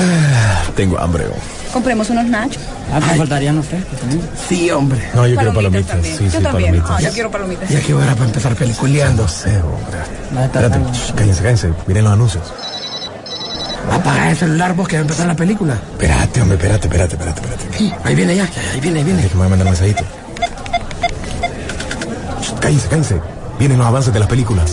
[0.00, 1.24] Ah, tengo hambre.
[1.26, 1.72] oh.
[1.72, 2.62] Compremos unos nachos.
[2.92, 4.22] Ah, te faltarían los frescos también.
[4.48, 5.00] Sí, hombre.
[5.14, 5.86] No, yo quiero palomitas.
[5.88, 6.16] también.
[6.18, 6.70] Sí, yo sí, también.
[6.72, 6.90] palomitas.
[6.90, 7.68] Ah, yo quiero palomitas.
[7.68, 9.22] Ya que hora para empezar peliculeando.
[9.24, 10.44] No sé, hombre.
[10.44, 11.72] Espérate, shh, cállense, cállense.
[11.86, 12.44] Miren los anuncios.
[13.92, 15.74] Apaga el celular vos que va a empezar la película.
[15.92, 18.08] Espérate, hombre, espérate, espérate, espérate, espérate.
[18.08, 19.22] Ahí viene ya, ahí viene, ahí viene.
[19.24, 20.04] Es que me va a mandar un mensajito.
[22.42, 23.20] Shh, Cállense, cállense.
[23.58, 24.72] Vienen los avances de las películas.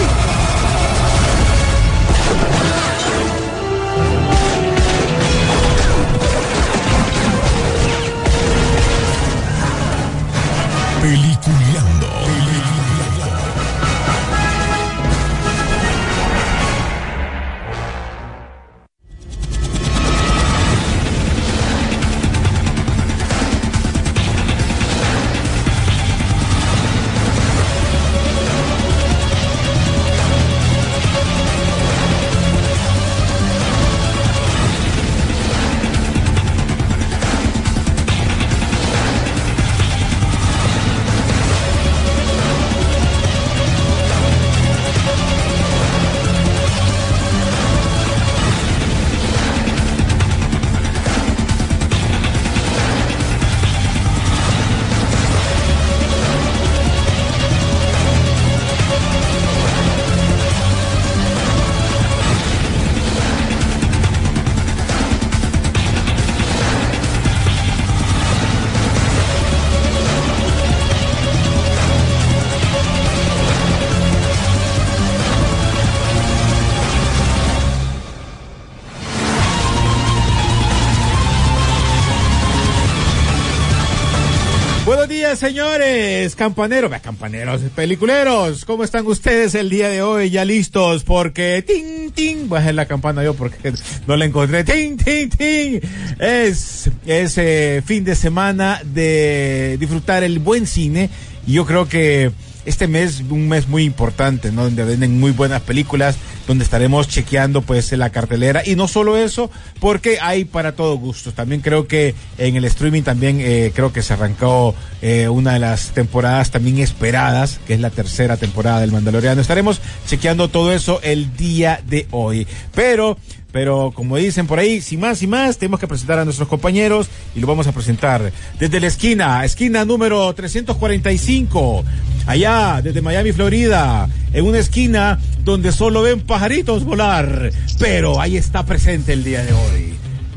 [85.35, 90.29] señores, campaneros, campaneros, peliculeros, ¿cómo están ustedes el día de hoy?
[90.29, 93.73] Ya listos, porque ting, ting, hacer la campana yo porque
[94.07, 95.79] no la encontré, ting, ting, ting.
[96.19, 101.09] Es, es eh, fin de semana de disfrutar el buen cine
[101.47, 102.31] y yo creo que
[102.65, 104.63] este mes, un mes muy importante, ¿no?
[104.63, 106.15] Donde venden muy buenas películas,
[106.47, 109.49] donde estaremos chequeando pues la cartelera y no solo eso,
[109.79, 111.31] porque hay para todo gusto.
[111.31, 115.59] También creo que en el streaming también eh, creo que se arrancó eh, una de
[115.59, 119.41] las temporadas también esperadas, que es la tercera temporada del Mandaloriano.
[119.41, 122.47] Estaremos chequeando todo eso el día de hoy.
[122.75, 123.17] Pero
[123.51, 127.07] pero como dicen por ahí, sin más y más, tenemos que presentar a nuestros compañeros
[127.35, 131.83] y lo vamos a presentar desde la esquina, esquina número 345,
[132.25, 138.65] allá desde Miami, Florida, en una esquina donde solo ven pajaritos volar, pero ahí está
[138.65, 139.91] presente el día de hoy.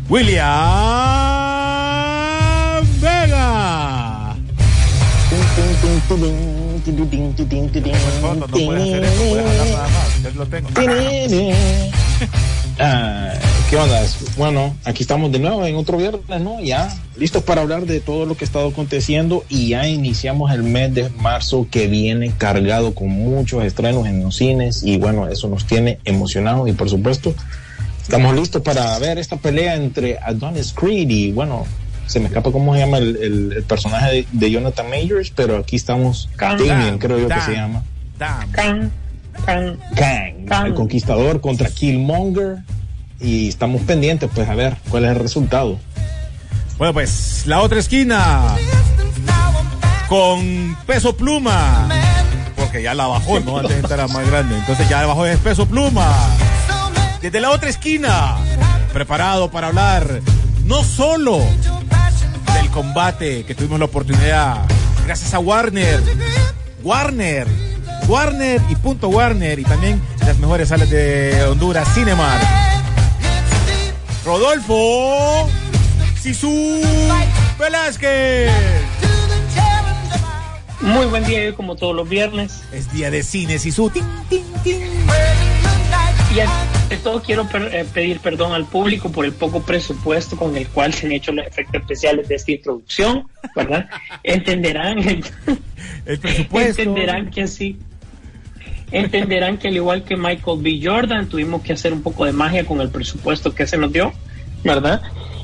[0.09, 0.45] William
[3.01, 4.37] Vega.
[8.47, 10.69] No hacer eso, hablar nada más, lo tengo.
[12.79, 13.33] Ah,
[13.71, 14.03] ¿Qué onda?
[14.37, 16.61] Bueno, aquí estamos de nuevo en otro viernes, ¿no?
[16.61, 20.65] Ya listos para hablar de todo lo que ha estado aconteciendo y ya iniciamos el
[20.65, 25.49] mes de marzo que viene cargado con muchos estrenos en los cines y bueno, eso
[25.49, 27.33] nos tiene emocionados y por supuesto
[28.03, 31.65] estamos listos para ver esta pelea entre Adonis Creed y bueno,
[32.06, 35.56] se me escapa cómo se llama el, el- el personaje de, de Jonathan Majors, pero
[35.59, 36.29] aquí estamos,
[36.67, 37.83] Damien creo yo que se llama.
[38.19, 38.91] Damn.
[39.45, 39.78] Kang,
[40.67, 42.59] el conquistador contra Killmonger.
[43.21, 45.78] Y estamos pendientes, pues, a ver cuál es el resultado.
[46.77, 48.56] Bueno, pues la otra esquina
[50.09, 51.89] con peso pluma.
[52.56, 53.59] Porque ya la bajó, ¿no?
[53.59, 54.56] Antes era más grande.
[54.56, 56.12] Entonces ya bajó de peso pluma.
[57.21, 58.37] Desde la otra esquina,
[58.93, 60.21] preparado para hablar
[60.65, 61.39] no solo
[62.55, 64.59] del combate que tuvimos la oportunidad,
[65.06, 66.03] gracias a Warner,
[66.83, 67.47] Warner,
[68.06, 72.43] Warner y punto Warner, y también las mejores salas de Honduras, Cinemark.
[74.25, 75.49] Rodolfo
[76.20, 76.81] Sisu
[77.58, 78.50] Velázquez.
[80.81, 82.62] Muy buen día, como todos los viernes.
[82.73, 83.91] Es día de cine, Sisu.
[83.91, 84.82] Tin, tin, tin.
[86.35, 90.57] Y ante todo quiero per- eh, pedir perdón al público por el poco presupuesto con
[90.57, 93.89] el cual se han hecho los efectos especiales de esta introducción, ¿verdad?
[94.25, 95.25] Entenderán, El
[96.21, 96.83] presupuesto.
[96.83, 97.77] entenderán que así,
[98.91, 100.81] entenderán que al igual que Michael B.
[100.83, 104.13] Jordan, tuvimos que hacer un poco de magia con el presupuesto que se nos dio,
[104.65, 105.03] ¿verdad?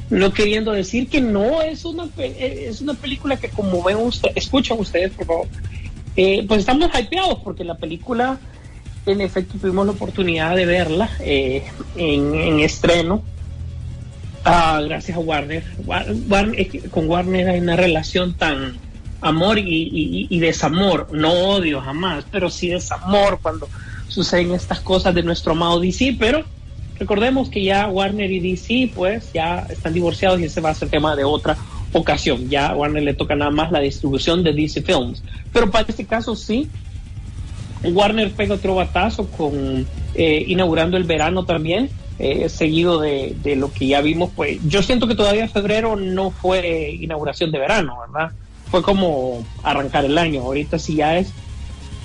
[0.09, 4.37] No queriendo decir que no es una eh, es una película que como ven ustedes,
[4.37, 5.47] escuchan ustedes por favor,
[6.17, 8.41] eh, pues estamos hypeados porque la película
[9.07, 11.65] en efecto tuvimos la oportunidad de verla eh,
[11.97, 13.23] en, en estreno.
[14.45, 15.65] Ah, gracias a Warner.
[15.87, 16.55] War-
[16.91, 18.77] con Warner hay una relación tan
[19.21, 23.69] amor y, y- y desamor, no odio jamás, pero sí desamor cuando
[24.09, 26.43] suceden estas cosas de nuestro amado DC, pero
[26.99, 30.89] recordemos que ya Warner y DC pues ya están divorciados y ese va a ser
[30.89, 31.57] tema de otra
[31.93, 32.49] ocasión.
[32.49, 35.23] Ya a Warner le toca nada más la distribución de DC Films.
[35.53, 36.69] Pero para este caso sí,
[37.85, 41.89] Warner pega otro batazo con eh, inaugurando el verano también,
[42.19, 44.31] eh, seguido de, lo que ya vimos.
[44.37, 48.33] Pues yo siento que todavía febrero no fue inauguración de verano, ¿verdad?
[48.71, 50.43] Fue como arrancar el año.
[50.43, 51.33] Ahorita sí ya es,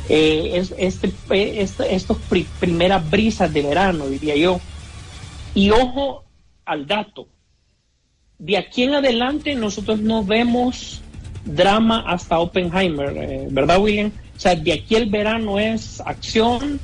[0.10, 4.60] eh, es este, eh, estos pri- primeras brisas de verano, diría yo.
[5.54, 6.24] Y ojo
[6.66, 7.28] al dato.
[8.40, 11.02] De aquí en adelante nosotros no vemos
[11.46, 14.12] drama hasta Oppenheimer, ¿verdad, William?
[14.36, 16.80] O sea, de aquí el verano es acción,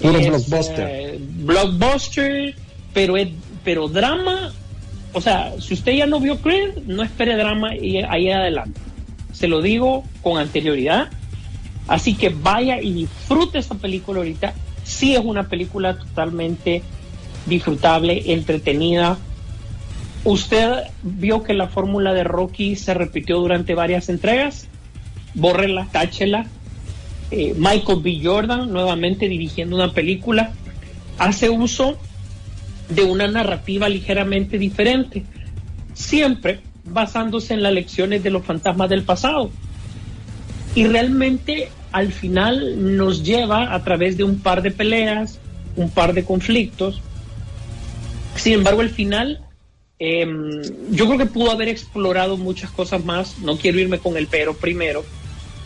[0.00, 0.88] Puro es, blockbuster.
[0.88, 2.54] eh, blockbuster,
[2.92, 3.28] pero es,
[3.64, 4.52] pero drama,
[5.12, 8.80] o sea, si usted ya no vio Creed, no espere drama y ahí adelante.
[9.32, 11.08] Se lo digo con anterioridad.
[11.86, 14.52] Así que vaya y disfrute esta película ahorita.
[14.84, 16.82] Sí es una película totalmente
[17.46, 19.16] disfrutable, entretenida.
[20.24, 24.66] Usted vio que la fórmula de Rocky se repitió durante varias entregas.
[25.34, 26.46] Bórrela, táchela.
[27.30, 28.20] Eh, Michael B.
[28.22, 30.52] Jordan, nuevamente dirigiendo una película,
[31.18, 31.98] hace uso
[32.88, 35.24] de una narrativa ligeramente diferente,
[35.92, 39.50] siempre basándose en las lecciones de los fantasmas del pasado.
[40.74, 45.38] Y realmente al final nos lleva a través de un par de peleas,
[45.76, 47.02] un par de conflictos.
[48.36, 49.40] Sin embargo, el final,
[49.98, 50.26] eh,
[50.90, 53.38] yo creo que pudo haber explorado muchas cosas más.
[53.40, 55.04] No quiero irme con el pero primero,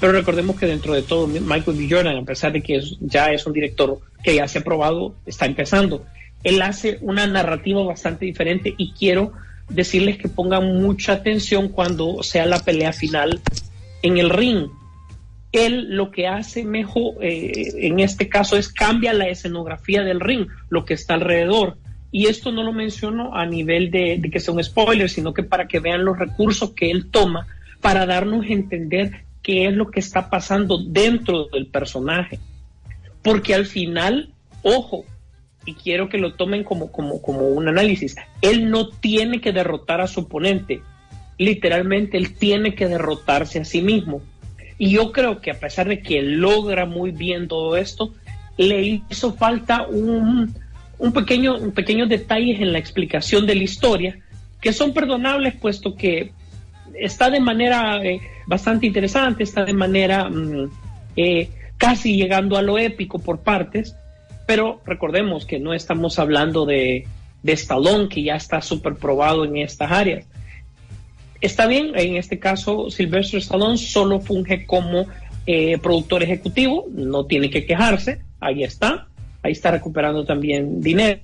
[0.03, 1.87] pero recordemos que dentro de todo, Michael B.
[1.89, 5.15] Jordan, a pesar de que es- ya es un director que ya se ha probado,
[5.27, 6.05] está empezando.
[6.43, 9.33] Él hace una narrativa bastante diferente y quiero
[9.69, 13.41] decirles que pongan mucha atención cuando sea la pelea final
[14.03, 14.67] en el ring.
[15.53, 20.49] Él lo que hace mejor eh, en este caso es cambia la escenografía del ring,
[20.69, 21.77] lo que está alrededor.
[22.11, 25.45] Y esto no lo menciono a nivel de, de que sea un spoiler, sino que
[25.45, 27.47] para que vean los recursos que él toma
[27.81, 32.39] para darnos a entender qué es lo que está pasando dentro del personaje.
[33.23, 34.31] Porque al final,
[34.63, 35.05] ojo,
[35.65, 40.01] y quiero que lo tomen como, como, como un análisis, él no tiene que derrotar
[40.01, 40.83] a su oponente.
[41.39, 44.23] Literalmente, él tiene que derrotarse a sí mismo.
[44.79, 48.13] Y yo creo que a pesar de que logra muy bien todo esto,
[48.57, 50.55] le hizo falta un,
[50.99, 54.19] un pequeño, un en la explicación de la historia
[54.61, 56.33] que son perdonables puesto que
[56.99, 60.71] está de manera eh, bastante interesante, está de manera mm,
[61.17, 61.49] eh,
[61.79, 63.97] casi llegando a lo épico por partes,
[64.47, 67.07] pero recordemos que no estamos hablando de,
[67.43, 70.27] de Stallone, que ya está súper probado en estas áreas.
[71.41, 75.07] Está bien, en este caso Sylvester Stallone solo funge como
[75.47, 79.09] eh, productor ejecutivo, no tiene que quejarse, ahí está,
[79.43, 81.21] ahí está recuperando también dinero,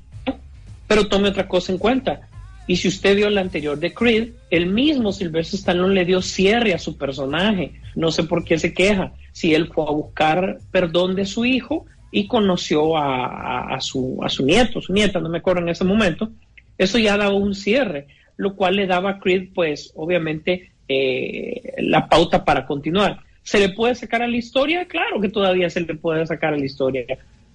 [0.88, 2.28] pero tome otra cosa en cuenta.
[2.68, 6.74] Y si usted vio la anterior de Creed, el mismo Sylvester Stallone le dio cierre
[6.74, 7.72] a su personaje.
[7.96, 9.12] No sé por qué se queja.
[9.32, 14.28] Si él fue a buscar perdón de su hijo y conoció a, a- su, a
[14.28, 16.30] su nieto, su nieta, no me acuerdo en ese momento,
[16.76, 22.06] eso ya daba un cierre, lo cual le daba a Creed, pues, obviamente, eh, la
[22.08, 23.20] pauta para continuar.
[23.42, 24.84] ¿Se le puede sacar a la historia?
[24.86, 27.04] Claro que todavía se le puede sacar a la historia.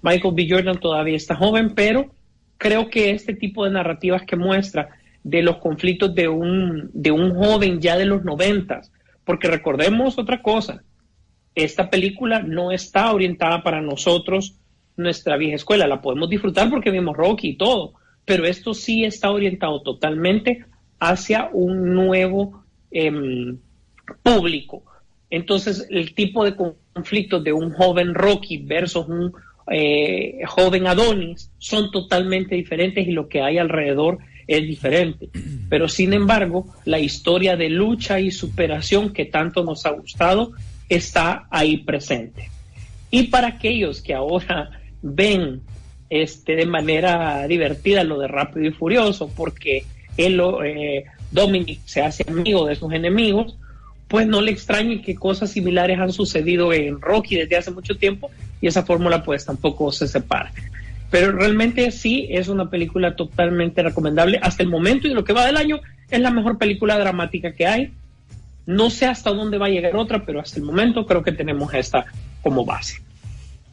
[0.02, 0.48] Michael B.
[0.50, 2.12] Jordan todavía está joven, pero
[2.58, 4.90] creo que este tipo de narrativas que muestra
[5.24, 8.92] de los conflictos de un, de un joven ya de los noventas,
[9.24, 10.84] porque recordemos otra cosa,
[11.56, 14.56] esta película no está orientada para nosotros,
[14.98, 17.94] nuestra vieja escuela, la podemos disfrutar porque vimos Rocky y todo,
[18.26, 20.66] pero esto sí está orientado totalmente
[21.00, 23.58] hacia un nuevo em,
[24.22, 24.84] público.
[25.30, 29.34] Entonces, el tipo de conflictos de un joven Rocky versus un
[29.72, 35.30] eh, joven Adonis son totalmente diferentes y lo que hay alrededor es diferente.
[35.70, 40.52] Pero sin embargo, la historia de lucha y superación que tanto nos ha gustado
[40.90, 42.50] está ahí presente.
[43.12, 45.62] Y para aquellos que ahora ven
[46.10, 49.84] este, de manera divertida lo de Rápido y Furioso, porque
[50.18, 53.58] él, eh, Dominic se hace amigo de sus enemigos,
[54.08, 58.30] pues no le extrañe que cosas similares han sucedido en Rocky desde hace mucho tiempo
[58.62, 60.52] y esa fórmula pues tampoco se separa.
[61.14, 65.46] Pero realmente sí es una película totalmente recomendable hasta el momento y lo que va
[65.46, 65.80] del año
[66.10, 67.94] es la mejor película dramática que hay.
[68.66, 71.72] No sé hasta dónde va a llegar otra, pero hasta el momento creo que tenemos
[71.76, 72.06] esta
[72.42, 72.96] como base.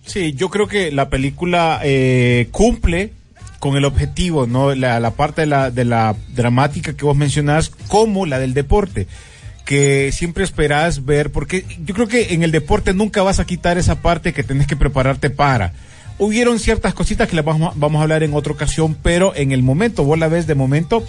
[0.05, 3.15] Sí, yo creo que la película eh, cumple
[3.59, 4.75] con el objetivo, ¿no?
[4.75, 9.07] La, parte de la, de la dramática que vos mencionás, como la del deporte
[9.65, 13.79] que siempre esperas ver, porque yo creo que en el deporte nunca vas a quitar
[13.79, 15.73] esa parte que tenés que prepararte para.
[16.21, 19.63] Hubieron ciertas cositas que las vamos, vamos a hablar en otra ocasión, pero en el
[19.63, 21.03] momento, vos la ves de momento,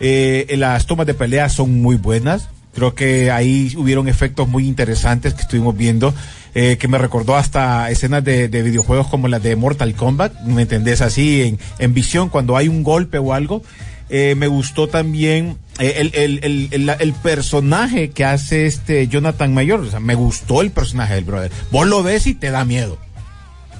[0.00, 2.48] eh, las tomas de pelea son muy buenas.
[2.74, 6.12] Creo que ahí hubieron efectos muy interesantes que estuvimos viendo,
[6.54, 10.62] eh, que me recordó hasta escenas de, de videojuegos como las de Mortal Kombat, ¿me
[10.62, 11.00] entendés?
[11.00, 13.62] Así en, en visión, cuando hay un golpe o algo.
[14.08, 19.80] Eh, me gustó también eh, el, el, el, el personaje que hace este Jonathan Mayor.
[19.80, 21.50] O sea, me gustó el personaje del brother.
[21.70, 22.98] Vos lo ves y te da miedo.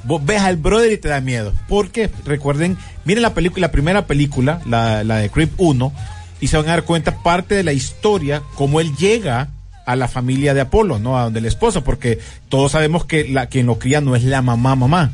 [0.07, 1.53] Vos ves al brother y te da miedo.
[1.69, 5.93] Porque, recuerden, miren la película, la primera película, la, la de Creep 1,
[6.41, 9.49] y se van a dar cuenta parte de la historia, cómo él llega
[9.87, 11.19] a la familia de Apolo, ¿no?
[11.19, 14.43] A donde la esposa, porque todos sabemos que la quien lo cría no es la
[14.43, 15.13] mamá mamá,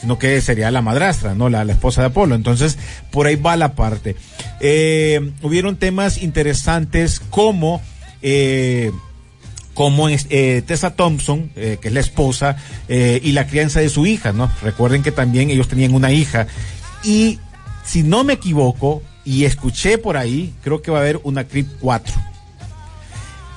[0.00, 1.48] sino que sería la madrastra, ¿no?
[1.48, 2.34] La, la esposa de Apolo.
[2.34, 2.78] Entonces,
[3.10, 4.16] por ahí va la parte.
[4.60, 7.82] Eh, hubieron temas interesantes como
[8.22, 8.92] eh,
[9.78, 12.56] como eh, Tessa Thompson, eh, que es la esposa,
[12.88, 14.50] eh, y la crianza de su hija, ¿no?
[14.60, 16.48] Recuerden que también ellos tenían una hija.
[17.04, 17.38] Y
[17.84, 21.68] si no me equivoco, y escuché por ahí, creo que va a haber una Creep
[21.78, 22.12] 4.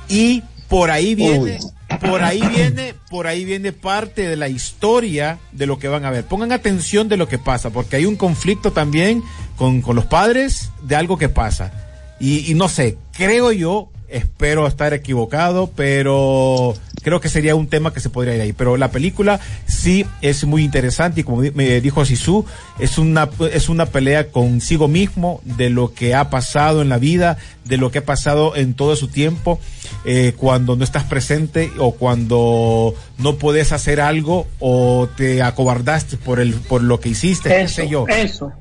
[0.09, 1.57] Y por ahí viene,
[1.99, 6.11] por ahí viene, por ahí viene parte de la historia de lo que van a
[6.11, 6.23] ver.
[6.25, 9.23] Pongan atención de lo que pasa, porque hay un conflicto también
[9.55, 11.71] con, con los padres de algo que pasa.
[12.19, 17.93] Y, y no sé, creo yo, espero estar equivocado, pero creo que sería un tema
[17.93, 18.53] que se podría ir ahí.
[18.53, 22.45] Pero la película sí es muy interesante y como me dijo Sisu,
[22.79, 27.37] es una, es una pelea consigo mismo de lo que ha pasado en la vida,
[27.65, 29.59] de lo que ha pasado en todo su tiempo,
[30.05, 36.39] eh, cuando no estás presente o cuando no puedes hacer algo o te acobardaste por
[36.39, 38.07] el, por lo que hiciste, qué Eso, sé yo.
[38.07, 38.51] eso,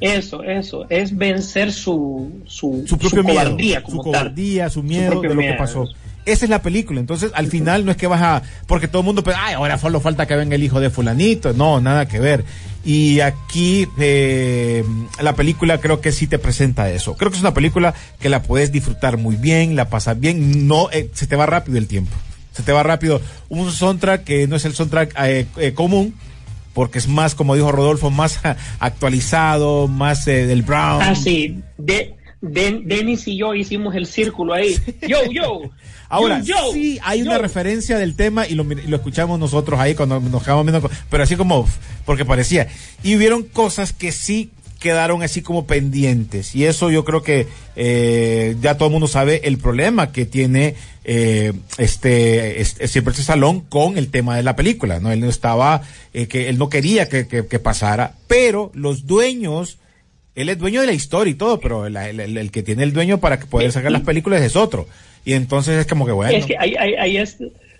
[0.00, 4.12] eso, eso, es vencer su, su, su propio miedo, cobardía su como tal.
[4.12, 5.88] cobardía, su miedo de lo que pasó.
[6.26, 7.00] Esa es la película.
[7.00, 9.76] Entonces, al final no es que vas a, porque todo el mundo, pues, ay, ahora
[9.78, 11.52] solo falta que venga el hijo de fulanito.
[11.52, 12.44] No, nada que ver.
[12.84, 14.84] Y aquí eh,
[15.20, 17.14] la película creo que sí te presenta eso.
[17.16, 20.90] Creo que es una película que la puedes disfrutar muy bien, la pasas bien, no
[20.92, 22.14] eh, se te va rápido el tiempo.
[22.52, 23.20] Se te va rápido.
[23.48, 26.14] Un soundtrack que no es el soundtrack eh, eh, común,
[26.74, 28.40] porque es más, como dijo Rodolfo, más
[28.80, 31.00] actualizado, más eh, del Brown.
[31.02, 34.76] Ah, sí, de, de- Dennis y yo hicimos el círculo ahí.
[35.08, 35.62] Yo, yo.
[36.08, 39.80] Ahora, yo, yo, sí hay una referencia del tema y lo, y lo escuchamos nosotros
[39.80, 41.66] ahí cuando nos quedamos viendo, pero así como,
[42.04, 42.68] porque parecía.
[43.02, 44.50] Y hubieron cosas que sí
[44.84, 46.54] quedaron así como pendientes.
[46.54, 50.74] Y eso yo creo que eh, ya todo el mundo sabe el problema que tiene
[51.04, 55.00] eh, este, este siempre este salón con el tema de la película.
[55.00, 59.06] no Él no estaba, eh, que él no quería que, que- que pasara, pero los
[59.06, 59.78] dueños
[60.34, 62.82] él es dueño de la historia y todo, pero el, el- el- el que tiene
[62.82, 64.86] el dueño para que poder sacar las películas es otro.
[65.24, 66.36] Y entonces es como que bueno.
[66.36, 67.38] Es que ahí, ahí- ahí es,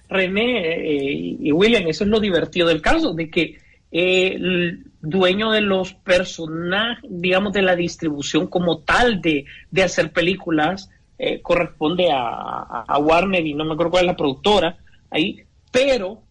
[0.09, 3.59] René eh, y William, eso es lo divertido del caso, de que
[3.97, 10.91] eh, dueño de los personajes, digamos, de la distribución como tal de, de hacer películas,
[11.17, 14.77] eh, corresponde a, a- Warner y no me acuerdo cuál es la productora
[15.11, 16.23] ahí, pero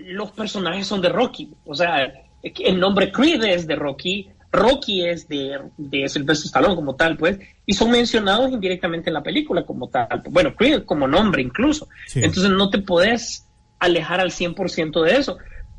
[0.00, 5.28] los personajes son de Rocky, o sea, el nombre Creed es de Rocky, Rocky es
[5.28, 9.88] de, de Sylvester Stallone como tal, pues, y son mencionados indirectamente en la película como
[9.88, 10.08] tal.
[10.30, 11.88] Bueno, Creed como nombre incluso.
[12.06, 12.20] Sí.
[12.22, 13.46] Entonces no te puedes
[13.78, 15.36] alejar al 100% de eso.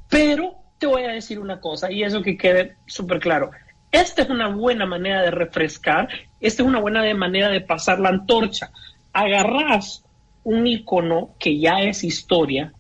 [0.10, 3.52] Pero te voy a decir una cosa, y eso que quede súper claro.
[3.92, 8.10] Esta es una buena manera de refrescar, esta es una buena manera de pasar la
[8.10, 8.72] antorcha.
[9.14, 10.04] Agarrás
[10.44, 12.74] un icono que ya es historia,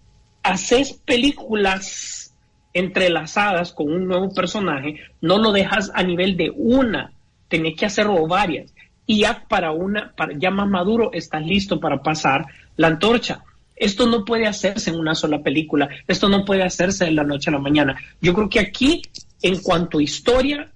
[0.43, 2.33] haces películas
[2.73, 7.11] entrelazadas con un nuevo personaje, no lo dejas a nivel de una,
[7.47, 8.73] tenés que hacerlo varias.
[9.05, 13.43] Y ya para una, ya más maduro, estás listo para pasar la antorcha.
[13.77, 17.49] Esto no puede hacerse en una sola película, esto no puede hacerse de la noche
[17.49, 17.95] a la mañana.
[18.19, 19.03] Yo creo que aquí,
[19.41, 20.71] en cuanto a historia,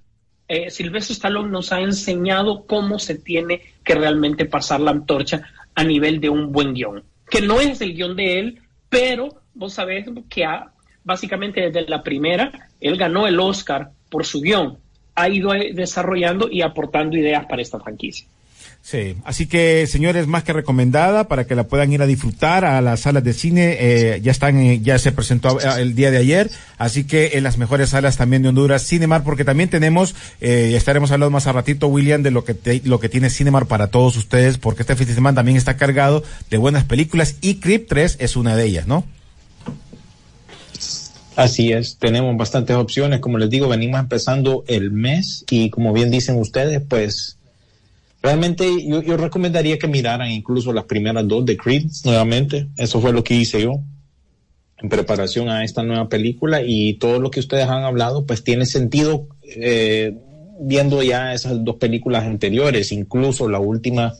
[0.47, 5.43] eh, Silvestre Stallone nos ha enseñado cómo se tiene que realmente pasar la antorcha
[5.73, 7.03] a nivel de un buen guion.
[7.29, 10.45] Que no es el guion de él, pero vos sabés que
[11.03, 14.77] básicamente desde la primera, él ganó el Oscar por su guion.
[15.15, 18.27] Ha ido desarrollando y aportando ideas para esta franquicia.
[18.83, 22.81] Sí, así que señores, más que recomendada para que la puedan ir a disfrutar a
[22.81, 26.17] las salas de cine, eh, ya están, eh, ya se presentó eh, el día de
[26.17, 30.73] ayer, así que en las mejores salas también de Honduras, Cinemar, porque también tenemos, eh,
[30.75, 34.17] estaremos hablando más a ratito, William, de lo que lo que tiene Cinemar para todos
[34.17, 38.17] ustedes, porque este fin de semana también está cargado de buenas películas y Creep 3
[38.19, 39.05] es una de ellas, ¿no?
[41.35, 43.19] Así es, tenemos bastantes opciones.
[43.19, 47.37] Como les digo, venimos empezando el mes y como bien dicen ustedes, pues
[48.21, 52.67] realmente yo, recomendaría que miraran incluso las primeras dos de Creed nuevamente.
[52.77, 53.81] Eso fue lo que hice yo
[54.81, 58.65] en preparación a esta nueva película y todo lo que ustedes han hablado pues tiene
[58.65, 60.15] sentido eh,
[60.59, 64.13] viendo ya esas dos películas anteriores, incluso la última,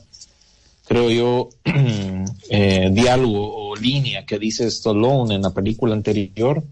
[0.86, 1.48] creo yo,
[2.50, 6.62] eh, diálogo o línea que dice Stallone en la película anterior,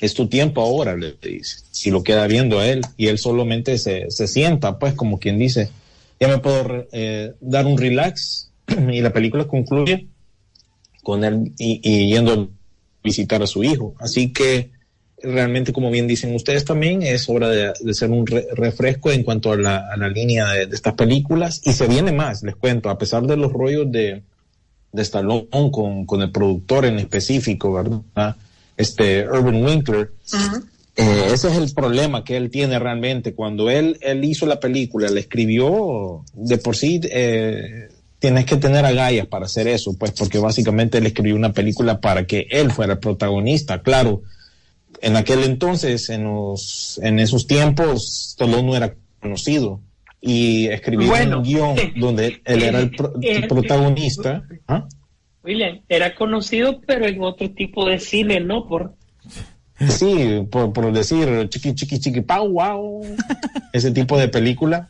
[0.00, 3.78] es tu tiempo ahora, le dice, si lo queda viendo a él y él solamente
[3.78, 5.70] se, se sienta, pues como quien dice,
[6.20, 8.50] ya me puedo eh, dar un relax
[8.90, 10.06] y la película concluye
[11.02, 12.48] con él y, y yendo a
[13.02, 13.94] visitar a su hijo.
[13.98, 14.70] Así que
[15.22, 19.22] realmente, como bien dicen ustedes también, es hora de, de ser un re refresco en
[19.22, 21.60] cuanto a la, la línea de, estas películas.
[21.64, 24.22] Y se viene más, les cuento, a pesar de los rollos de,
[24.92, 28.36] de Stallone con, con el productor en específico, ¿verdad?
[28.76, 30.12] Este, Urban Winkler.
[30.98, 33.32] Eh, ese es el problema que él tiene realmente.
[33.32, 37.88] Cuando él, él hizo la película, le escribió de por sí, eh,
[38.18, 42.26] tienes que tener agallas para hacer eso, pues, porque básicamente él escribió una película para
[42.26, 43.80] que él fuera el protagonista.
[43.80, 44.22] Claro,
[45.00, 49.80] en aquel entonces, en, los, en esos tiempos, Stallone no era conocido.
[50.20, 54.42] Y escribió bueno, un guion eh, donde él era el, pro, eh, el protagonista.
[54.66, 54.88] ¿Ah?
[55.44, 58.66] William, era conocido, pero en otro tipo de cine, ¿no?
[58.66, 58.97] Por...
[59.88, 63.02] Sí, por, decir chiqui, chiqui, chiqui, pau, wow.
[63.72, 64.88] ese tipo de película.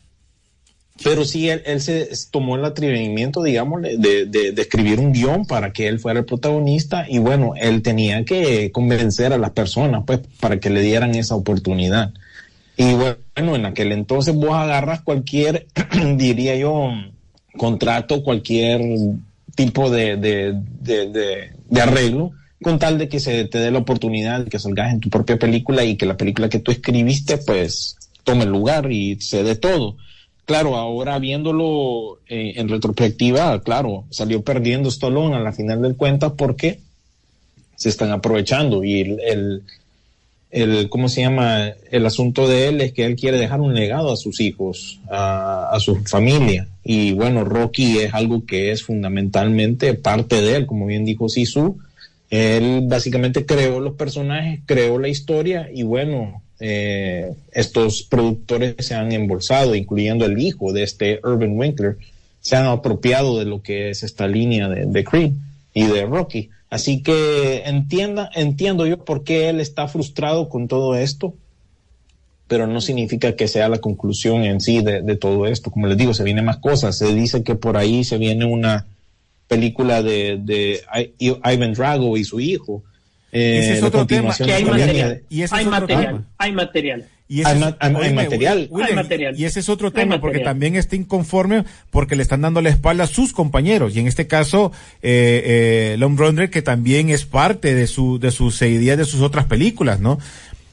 [1.05, 6.01] Pero sí, él, se tomó el atrevimiento, digamos, de, escribir un guion para que él
[6.01, 10.71] fuera el protagonista y bueno, él tenía que convencer a las personas, pues, para que
[10.71, 12.13] le dieran esa oportunidad.
[12.77, 15.67] Y bueno, en aquel entonces vos agarras cualquier,
[16.17, 16.91] diría yo,
[17.57, 18.81] contrato, cualquier
[19.55, 20.63] tipo de,
[21.81, 25.11] arreglo, con tal de que se te dé la oportunidad de que salgas en tu
[25.11, 29.57] propia película y que la película que tú escribiste, pues, tome lugar y se dé
[29.57, 29.97] todo
[30.49, 36.33] claro, ahora viéndolo eh, en retrospectiva, claro, salió perdiendo Stallone a la final del cuenta
[36.33, 36.81] porque
[37.77, 39.63] se están aprovechando y el,
[40.51, 41.75] el, ¿cómo se llama?
[41.91, 45.69] El asunto de él es que él quiere dejar un legado a sus hijos, a,
[45.71, 46.67] a su familia.
[46.83, 51.77] Y bueno, Rocky es algo que es fundamentalmente parte de él, como bien dijo Sisu.
[52.31, 59.13] Él básicamente creó los personajes, creó la historia y bueno, eh, estos productores se han
[59.13, 61.97] embolsado, incluyendo el hijo de este Urban Winkler,
[62.41, 65.33] se han apropiado de lo que es esta línea de, de
[65.75, 66.51] y de Rocky.
[66.71, 71.35] Así que entienda, entiendo yo por qué él está frustrado con todo esto,
[72.47, 75.71] pero no significa que sea la conclusión en sí de, de todo esto.
[75.71, 76.99] Como les digo, se vienen más cosas.
[76.99, 78.87] Se dice que por ahí se viene una
[79.49, 80.83] película de, de
[81.19, 82.85] Ivan Drago y su hijo.
[83.33, 84.35] Eh, ese es otro tema.
[84.35, 85.23] Que hay material.
[85.29, 86.25] Y ese hay, es material tema.
[86.39, 87.09] hay material.
[87.31, 88.69] Y ese hay, es, ma hay, oíme, material.
[88.71, 89.39] William, hay material.
[89.39, 93.05] Y ese es otro tema, porque también está inconforme porque le están dando la espalda
[93.05, 93.95] a sus compañeros.
[93.97, 98.31] Y en este caso, eh, eh, Lone Runner, que también es parte de su, de
[98.31, 100.19] sus ideas de sus otras películas, ¿no?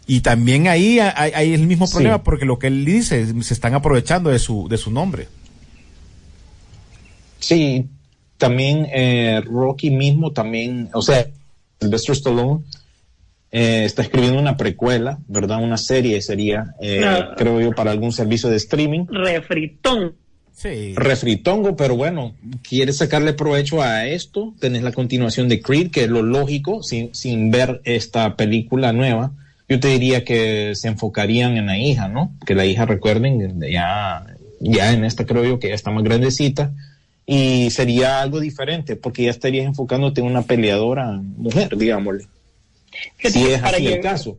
[0.08, 2.22] Y también ahí hay, hay el mismo problema, sí.
[2.24, 5.28] porque lo que él dice, se están aprovechando de su, de su nombre.
[7.40, 7.86] Sí,
[8.38, 11.26] también eh, Rocky mismo también, o sea,
[11.80, 12.64] Sylvester Stallone
[13.52, 15.64] eh, está escribiendo una precuela, ¿verdad?
[15.64, 17.36] Una serie sería, eh, no.
[17.36, 19.06] creo yo, para algún servicio de streaming.
[19.08, 20.16] Refritón.
[20.54, 20.94] Sí.
[20.96, 22.34] Refritongo, pero bueno,
[22.68, 27.14] quieres sacarle provecho a esto, tenés la continuación de Creed, que es lo lógico, sin,
[27.14, 29.32] sin ver esta película nueva.
[29.68, 32.34] Yo te diría que se enfocarían en la hija, ¿no?
[32.46, 34.26] Que la hija, recuerden, ya,
[34.62, 36.72] ya en esta creo yo que ya está más grandecita
[37.26, 42.28] y sería algo diferente porque ya estarías enfocándote en una peleadora mujer, digámosle.
[43.18, 44.38] Si es así llegar, el caso.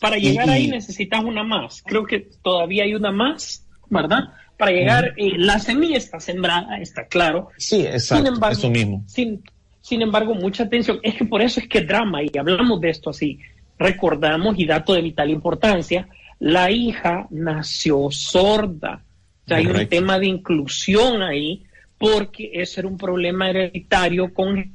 [0.00, 1.82] Para llegar y, ahí necesitas una más.
[1.82, 4.24] Creo que todavía hay una más, ¿verdad?
[4.58, 5.34] Para llegar, uh -huh.
[5.34, 7.48] eh, la semilla está sembrada, está claro.
[7.56, 9.04] Sí, exacto, sin embargo, eso mismo.
[9.06, 9.42] Sin,
[9.80, 11.00] sin embargo, mucha atención.
[11.02, 13.38] Es que por eso es que drama, y hablamos de esto así,
[13.78, 19.02] recordamos, y dato de vital importancia, la hija nació sorda.
[19.44, 21.65] O sea, hay un tema de inclusión ahí
[21.98, 24.72] porque ese era un problema hereditario con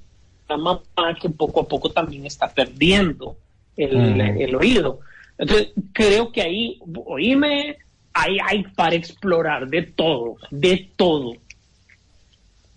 [0.50, 0.82] la mamá
[1.20, 3.38] que poco a poco también está perdiendo
[3.78, 4.42] el, mm.
[4.42, 5.00] el oído.
[5.38, 7.78] Entonces, creo que ahí, oíme,
[8.14, 11.34] ahí hay para explorar de todo, de todo.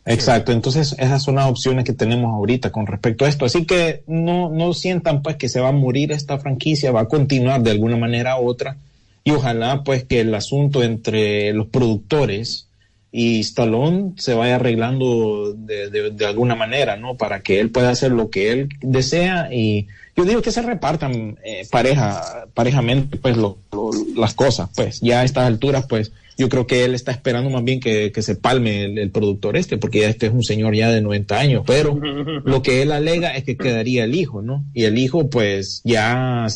[0.06, 3.46] Exacto, entonces esas son las opciones que tenemos ahorita con respecto a esto.
[3.46, 7.08] Así que no, no sientan pues que se va a morir esta franquicia, va a
[7.08, 8.76] continuar de alguna manera u otra.
[9.24, 12.68] Y ojalá pues que el asunto entre los productores,
[13.16, 17.16] y Stallone se vaya arreglando de, de, de, alguna manera, ¿no?
[17.16, 21.38] Para que él pueda hacer lo que él desea y, yo digo que se repartan
[21.44, 26.48] eh, pareja, parejamente pues lo- lo- las cosas, pues ya a estas alturas pues yo
[26.48, 29.78] creo que él está esperando más bien que, que se palme el, el productor este,
[29.78, 31.94] porque ya este es un señor ya de 90 años, pero
[32.44, 34.64] lo que él alega es que quedaría el hijo, ¿no?
[34.74, 36.46] Y el hijo pues ya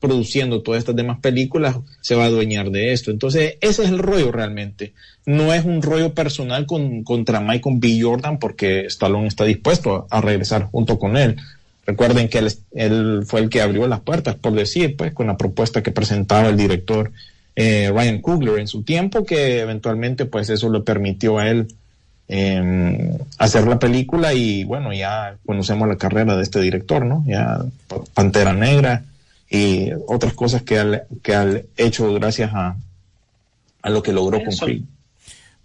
[0.00, 3.10] produciendo todas estas demás películas se va a adueñar de esto.
[3.10, 4.92] Entonces, ese es el rollo realmente.
[5.24, 7.98] No es un rollo personal con, contra Michael B.
[8.00, 11.36] Jordan porque Stallone está dispuesto a, regresar junto con él.
[11.86, 12.38] Recuerden que
[12.74, 16.48] él, fue el que abrió las puertas, por decir, pues, con la propuesta que presentaba
[16.48, 17.12] el director
[17.54, 21.68] eh, Ryan Coogler en su tiempo, que eventualmente, pues, eso le permitió a él
[22.28, 27.24] eh, hacer la película y, bueno, ya conocemos la carrera de este director, ¿no?
[27.24, 27.60] Ya
[28.14, 29.04] Pantera Negra
[29.48, 32.76] y otras cosas que ha que ha hecho gracias a,
[33.82, 34.66] a lo que logró Eso.
[34.66, 34.82] Creed.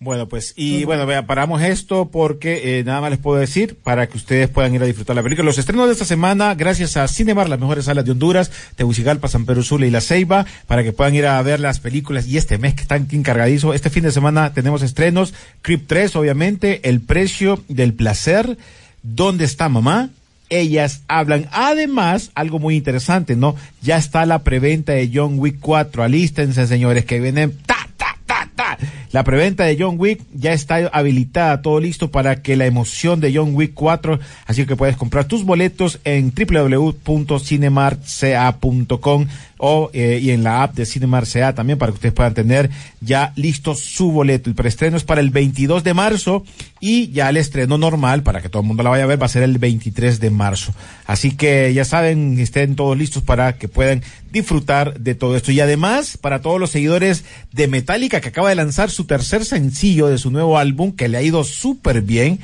[0.03, 4.07] Bueno, pues, y bueno, vea, paramos esto porque eh, nada más les puedo decir para
[4.07, 5.45] que ustedes puedan ir a disfrutar la película.
[5.45, 9.45] Los estrenos de esta semana, gracias a Cinemar, las mejores salas de Honduras, Tegucigalpa, San
[9.45, 12.25] Pedro Sula y La Ceiba, para que puedan ir a ver las películas.
[12.25, 16.89] Y este mes que están encargadizos, este fin de semana tenemos estrenos, Crip 3, obviamente,
[16.89, 18.57] El Precio del Placer,
[19.03, 20.09] ¿Dónde está mamá?
[20.51, 21.47] Ellas hablan.
[21.51, 23.55] Además, algo muy interesante, ¿no?
[23.81, 26.03] Ya está la preventa de John Wick 4.
[26.03, 28.77] Alístense, señores, que vienen ta, ta, ta, ta.
[29.11, 33.35] La preventa de John Wick ya está habilitada, todo listo para que la emoción de
[33.35, 40.43] John Wick 4, así que puedes comprar tus boletos en www.cinemarca.com o eh, y en
[40.43, 44.49] la app de Cinemark CA también para que ustedes puedan tener ya listo su boleto.
[44.49, 46.43] El preestreno es para el 22 de marzo
[46.81, 49.27] y ya el estreno normal para que todo el mundo la vaya a ver va
[49.27, 50.73] a ser el 23 de marzo.
[51.05, 55.51] Así que ya saben, estén todos listos para que puedan disfrutar de todo esto.
[55.51, 60.07] Y además, para todos los seguidores de Metallica que acaba de lanzar su tercer sencillo
[60.07, 62.39] de su nuevo álbum que le ha ido súper bien,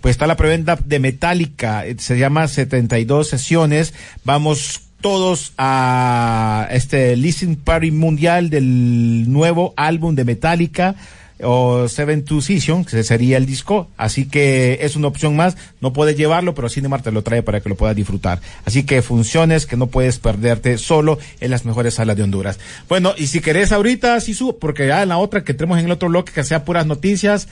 [0.00, 3.92] pues está la preventa de Metallica, se llama 72 sesiones.
[4.24, 10.94] Vamos todos a este listening party mundial del nuevo álbum de Metallica
[11.42, 15.92] o Seven Two Season, que sería el disco, así que es una opción más, no
[15.92, 18.40] puedes llevarlo, pero Cinemark te lo trae para que lo puedas disfrutar.
[18.64, 22.58] Así que funciones que no puedes perderte solo en las mejores salas de Honduras.
[22.88, 25.92] Bueno, y si querés ahorita, Sisu, porque ya en la otra que tenemos en el
[25.92, 27.48] otro bloque que sea puras noticias,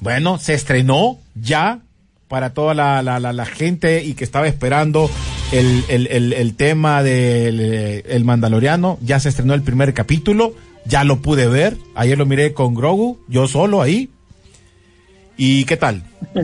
[0.00, 1.80] bueno, se estrenó ya
[2.28, 5.08] para toda la, la, la, la gente y que estaba esperando
[5.52, 8.98] el, el, el, el tema del eh, el Mandaloriano.
[9.00, 10.54] Ya se estrenó el primer capítulo,
[10.88, 11.76] ya lo pude ver.
[11.94, 14.10] Ayer lo miré con Grogu, yo solo ahí.
[15.36, 16.02] ¿Y qué tal?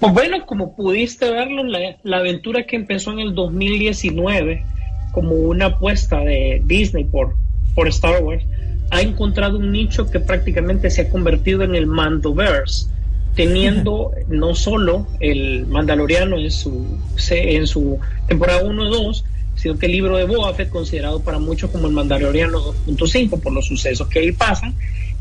[0.00, 4.64] Pues bueno, como pudiste verlo, la, la aventura que empezó en el 2019
[5.12, 7.36] como una apuesta de Disney por,
[7.76, 8.42] por Star Wars,
[8.90, 12.88] ha encontrado un nicho que prácticamente se ha convertido en el Mandoverse,
[13.36, 16.84] teniendo no solo el Mandaloriano en su,
[17.30, 19.24] en su temporada 1 y 2,
[19.62, 23.52] sino que el libro de Boba Fett, considerado para muchos como el Mandaloriano 2.5 por
[23.52, 24.74] los sucesos que ahí pasan,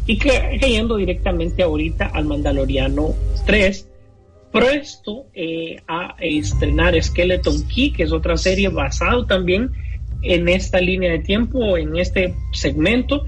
[0.07, 3.13] y que cayendo directamente ahorita al Mandaloriano
[3.45, 3.87] 3,
[4.51, 9.69] presto eh, a estrenar Skeleton Key, que es otra serie basado también
[10.23, 13.25] en esta línea de tiempo, en este segmento,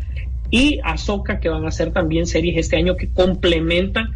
[0.49, 4.11] y Ahsoka, que van a ser también series este año que complementan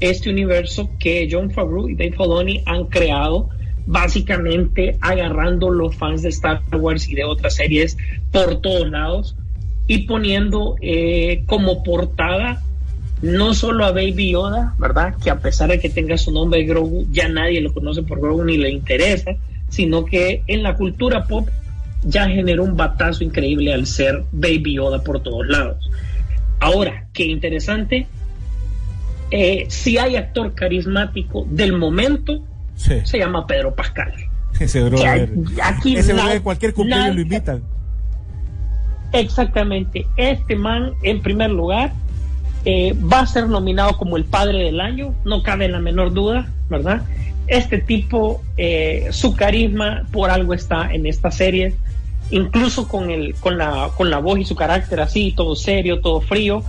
[0.00, 3.50] este universo que John Favreau y Dave Filoni han creado,
[3.86, 7.96] básicamente agarrando los fans de Star Wars y de otras series
[8.30, 9.36] por todos lados
[9.86, 12.62] y poniendo eh, como portada
[13.22, 15.14] no solo a Baby Yoda, ¿verdad?
[15.22, 18.44] Que a pesar de que tenga su nombre Grogu, ya nadie lo conoce por Grogu
[18.44, 19.32] ni le interesa,
[19.68, 21.48] sino que en la cultura pop
[22.02, 25.90] ya generó un batazo increíble al ser Baby Yoda por todos lados.
[26.60, 28.06] Ahora, qué interesante,
[29.30, 32.42] eh, si hay actor carismático del momento,
[32.80, 34.12] Sí, se llama Pedro Pascal.
[34.58, 35.30] ese brother.
[35.62, 37.62] Aquí Ese na- brother cualquier cumpleaños lo invitan.
[39.12, 40.06] Exactamente.
[40.16, 41.92] Este man, en primer lugar,
[42.64, 46.48] eh, va a ser nominado como el padre del año, no cabe la menor duda,
[46.68, 47.02] ¿verdad?
[47.48, 51.74] Este tipo, eh, su carisma por algo está en esta serie,
[52.30, 56.20] incluso con, el, con, la, con la voz y su carácter así, todo serio, todo
[56.20, 56.62] frío,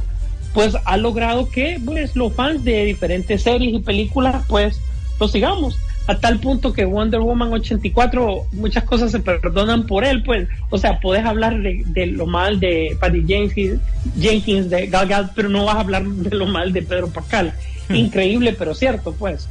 [0.54, 4.82] pues ha logrado que pues, los fans de diferentes series y películas, pues
[5.20, 5.78] lo sigamos.
[6.12, 10.78] A tal punto que Wonder Woman 84, muchas cosas se perdonan por él, pues, o
[10.78, 13.80] sea, puedes hablar de, de lo mal de Patty Jenkins,
[14.20, 17.54] Jenkins, de Gal Gadot, pero no vas a hablar de lo mal de Pedro Pascal.
[17.88, 19.48] Increíble, pero cierto, pues,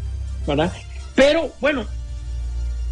[0.46, 0.70] ¿verdad?
[1.14, 1.86] Pero, bueno,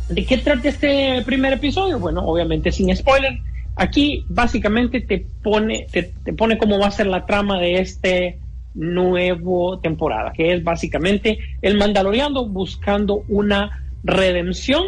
[0.08, 1.98] ¿de qué trata este primer episodio?
[1.98, 3.38] Bueno, obviamente sin spoiler.
[3.76, 8.38] Aquí básicamente te pone, te, te pone cómo va a ser la trama de este
[8.74, 14.84] nuevo temporada, que es básicamente el Mandaloriano buscando una redención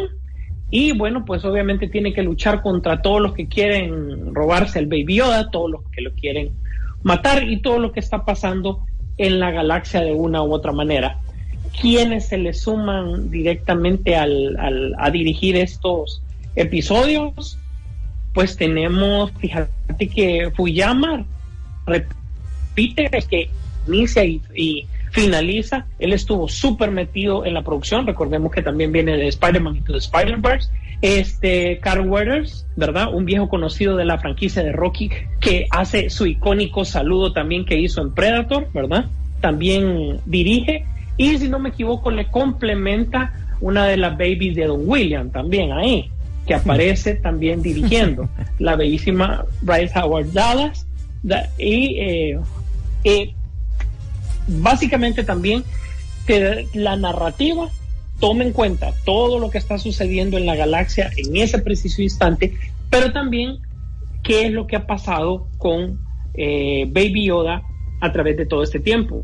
[0.69, 5.15] Y bueno, pues obviamente tiene que luchar contra todos los que quieren robarse el Baby
[5.17, 6.53] Yoda, todos los que lo quieren
[7.03, 8.85] matar y todo lo que está pasando
[9.17, 11.19] en la galaxia de una u otra manera.
[11.79, 16.21] ¿Quiénes se le suman directamente al, a dirigir estos
[16.55, 17.57] episodios?
[18.33, 21.25] Pues tenemos, fíjate que Fuyama
[21.85, 23.49] repite que
[23.87, 25.85] inicia y, y finaliza.
[25.99, 28.07] Él estuvo súper metido en la producción.
[28.07, 30.69] Recordemos que también viene de Spider-Man Into the Spider-Verse.
[31.01, 33.11] Este, Carl Weathers, ¿verdad?
[33.13, 37.79] Un viejo conocido de la franquicia de Rocky que hace su icónico saludo también que
[37.79, 39.05] hizo en Predator, ¿verdad?
[39.41, 40.85] También dirige.
[41.17, 45.71] Y si no me equivoco, le complementa una de las babies de Don William también
[45.71, 46.09] ahí,
[46.47, 48.29] que aparece también dirigiendo.
[48.59, 50.85] La bellísima Bryce Howard Dallas.
[51.23, 52.39] Da- y eh,
[53.03, 53.33] eh,
[54.59, 55.63] básicamente también
[56.27, 57.69] que la narrativa
[58.19, 62.55] tome en cuenta todo lo que está sucediendo en la galaxia en ese preciso instante,
[62.89, 63.57] pero también
[64.23, 65.99] qué es lo que ha pasado con
[66.35, 67.63] eh, Baby Yoda
[67.99, 69.23] a través de todo este tiempo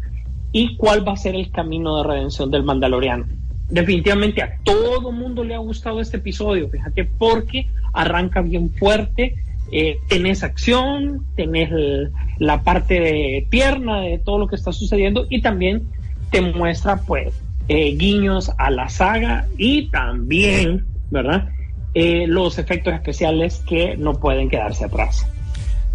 [0.51, 3.25] y cuál va a ser el camino de redención del Mandaloriano.
[3.69, 9.35] Definitivamente a todo mundo le ha gustado este episodio, fíjate, porque arranca bien fuerte,
[9.71, 11.69] eh, tenés acción, tenés
[12.39, 15.87] la parte de tierna de todo lo que está sucediendo y también
[16.31, 17.33] te muestra pues
[17.67, 21.49] eh, guiños a la saga y también, ¿verdad?
[21.93, 25.27] Eh, los efectos especiales que no pueden quedarse atrás.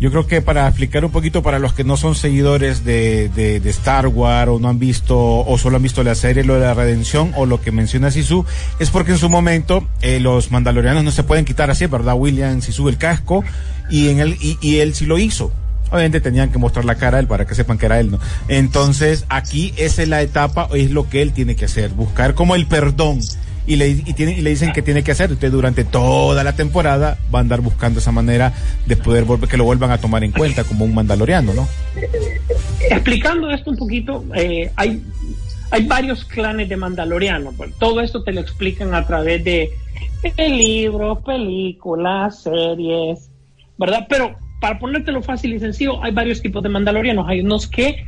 [0.03, 3.71] Yo creo que para explicar un poquito para los que no son seguidores de, de,
[3.71, 6.75] Star Wars o no han visto o solo han visto la serie, lo de la
[6.75, 8.45] redención o lo que menciona Sisu,
[8.81, 12.17] es porque en su momento eh, los mandalorianos no se pueden quitar así, ¿verdad?
[12.17, 13.45] William Sisu el casco
[13.91, 15.53] y, en él, y, y él sí lo hizo.
[15.93, 18.19] Obviamente tenían que mostrar la cara a él para que sepan que era él, ¿no?
[18.49, 22.57] Entonces aquí esa es la etapa, es lo que él tiene que hacer, buscar como
[22.57, 23.21] el perdón
[23.67, 25.33] y le, y tiene, y le dicen que tiene que hacer.
[25.33, 28.53] Usted durante toda la temporada va a andar buscando esa manera
[28.87, 31.69] de poder volver, que lo vuelvan a tomar en cuenta como un mandaloriano, ¿no?
[32.91, 35.03] Explicando esto un poquito, eh, hay,
[35.71, 37.55] hay varios clanes de Mandalorianos.
[37.57, 39.71] Pues, todo esto te lo explican a través de,
[40.37, 43.31] de libros, películas, series,
[43.79, 44.07] ¿verdad?
[44.09, 47.29] Pero para ponértelo fácil y sencillo, hay varios tipos de Mandalorianos.
[47.29, 48.05] Hay unos que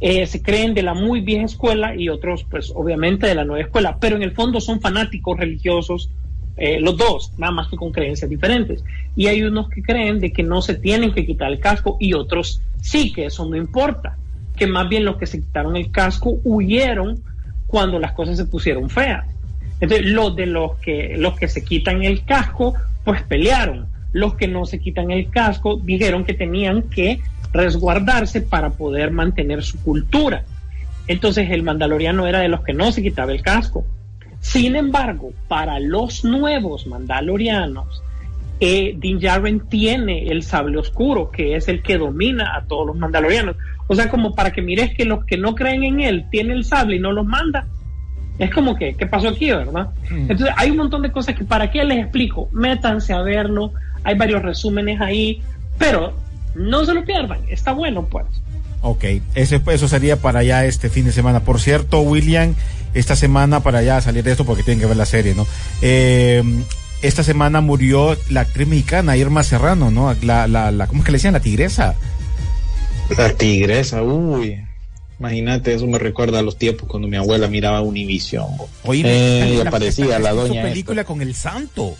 [0.00, 3.62] eh, se creen de la muy vieja escuela y otros, pues obviamente de la nueva
[3.62, 6.10] escuela, pero en el fondo son fanáticos religiosos,
[6.56, 8.82] eh, los dos, nada más que con creencias diferentes.
[9.14, 12.14] Y hay unos que creen de que no se tienen que quitar el casco y
[12.14, 14.16] otros sí, que eso no importa,
[14.56, 17.22] que más bien los que se quitaron el casco huyeron
[17.66, 19.26] cuando las cosas se pusieron feas.
[19.80, 23.86] Entonces, los de los que, los que se quitan el casco, pues pelearon.
[24.12, 27.20] Los que no se quitan el casco dijeron que tenían que
[27.52, 30.44] resguardarse para poder mantener su cultura.
[31.06, 33.84] Entonces el mandaloriano era de los que no se quitaba el casco.
[34.40, 38.02] Sin embargo, para los nuevos mandalorianos,
[38.60, 42.96] eh, Din Djarin tiene el sable oscuro, que es el que domina a todos los
[42.96, 43.56] mandalorianos.
[43.86, 46.64] O sea, como para que mires que los que no creen en él tienen el
[46.64, 47.66] sable y no los manda.
[48.38, 49.90] Es como que, ¿qué pasó aquí, verdad?
[50.10, 54.16] Entonces, hay un montón de cosas que para qué les explico, métanse a verlo, hay
[54.16, 55.42] varios resúmenes ahí,
[55.78, 56.14] pero
[56.54, 58.26] no se lo pierdan, está bueno, pues.
[58.82, 61.40] Ok, ese, eso sería para ya este fin de semana.
[61.40, 62.54] Por cierto, William,
[62.94, 65.46] esta semana para ya salir de esto porque tienen que ver la serie, ¿no?
[65.82, 66.42] Eh,
[67.02, 70.14] esta semana murió la actriz mexicana Irma Serrano, ¿no?
[70.22, 71.34] La, la, la, ¿cómo es que le decían?
[71.34, 71.94] La tigresa.
[73.16, 74.64] La tigresa, uy.
[75.18, 78.46] Imagínate, eso me recuerda a los tiempos cuando mi abuela miraba Univisión.
[78.84, 80.62] Oye, eh, la- aparecía la doña.
[80.62, 81.94] película con el santo.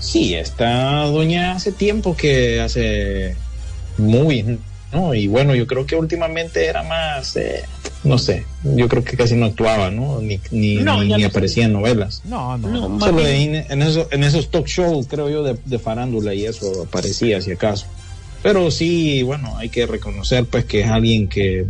[0.00, 3.34] Sí, esta doña hace tiempo que hace
[3.96, 4.58] muy,
[4.92, 5.14] ¿no?
[5.14, 7.62] Y bueno, yo creo que últimamente era más, eh,
[8.04, 10.20] no sé, yo creo que casi no actuaba, ¿no?
[10.20, 12.22] Ni, ni, No, ni, ya ni no aparecía en novelas.
[12.24, 12.88] No, no.
[12.88, 16.44] No, Solo en, en, eso- en esos talk shows, creo yo, de, de farándula y
[16.46, 17.86] eso aparecía, si acaso.
[18.42, 21.66] Pero sí, bueno, hay que reconocer pues que es alguien que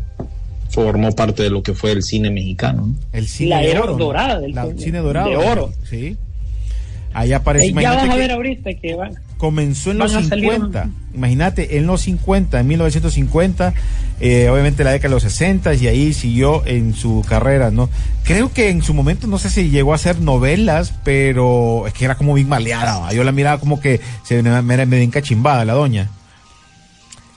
[0.69, 2.89] formó parte de lo que fue el cine mexicano.
[2.89, 2.95] ¿no?
[3.15, 3.99] El cine La de era oro, ¿no?
[4.05, 5.31] dorada del La- cine- cine dorado.
[5.31, 5.73] de oro.
[5.89, 6.15] Sí.
[7.19, 7.67] Ahí aparece.
[7.67, 9.15] Ya imagínate vas a que ver ahorita que van.
[9.39, 10.89] comenzó en van los a salir 50.
[11.15, 13.75] Imagínate, en los 50, en 1950,
[14.21, 17.91] eh, obviamente la década de los 60 y ahí siguió en su carrera, ¿no?
[18.25, 22.05] Creo que en su momento, no sé si llegó a hacer novelas, pero es que
[22.05, 22.99] era como bien maleada.
[22.99, 23.13] ¿va?
[23.13, 26.09] Yo la miraba como que se me me era medio encachimbada la doña.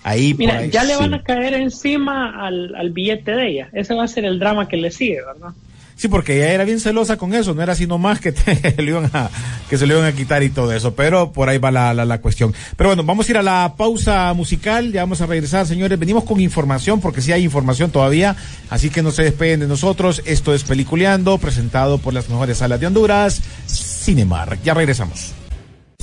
[0.03, 0.99] Ahí, Mira, ahí, ya le sí.
[0.99, 3.69] van a caer encima al, al billete de ella.
[3.73, 5.53] Ese va a ser el drama que le sigue, ¿verdad?
[6.01, 8.89] Sí, porque ella era bien celosa con eso, no era así nomás que, te, le
[8.89, 9.29] iban a,
[9.69, 12.05] que se lo iban a quitar y todo eso, pero por ahí va la, la,
[12.05, 12.55] la cuestión.
[12.75, 16.23] Pero bueno, vamos a ir a la pausa musical, ya vamos a regresar, señores, venimos
[16.23, 18.35] con información, porque sí hay información todavía,
[18.71, 22.79] así que no se despeguen de nosotros, esto es Peliculeando, presentado por las mejores salas
[22.79, 23.39] de Honduras.
[23.67, 24.59] Cinemark.
[24.63, 25.33] Ya regresamos.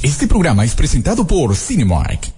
[0.00, 2.37] Este programa es presentado por Cinemark.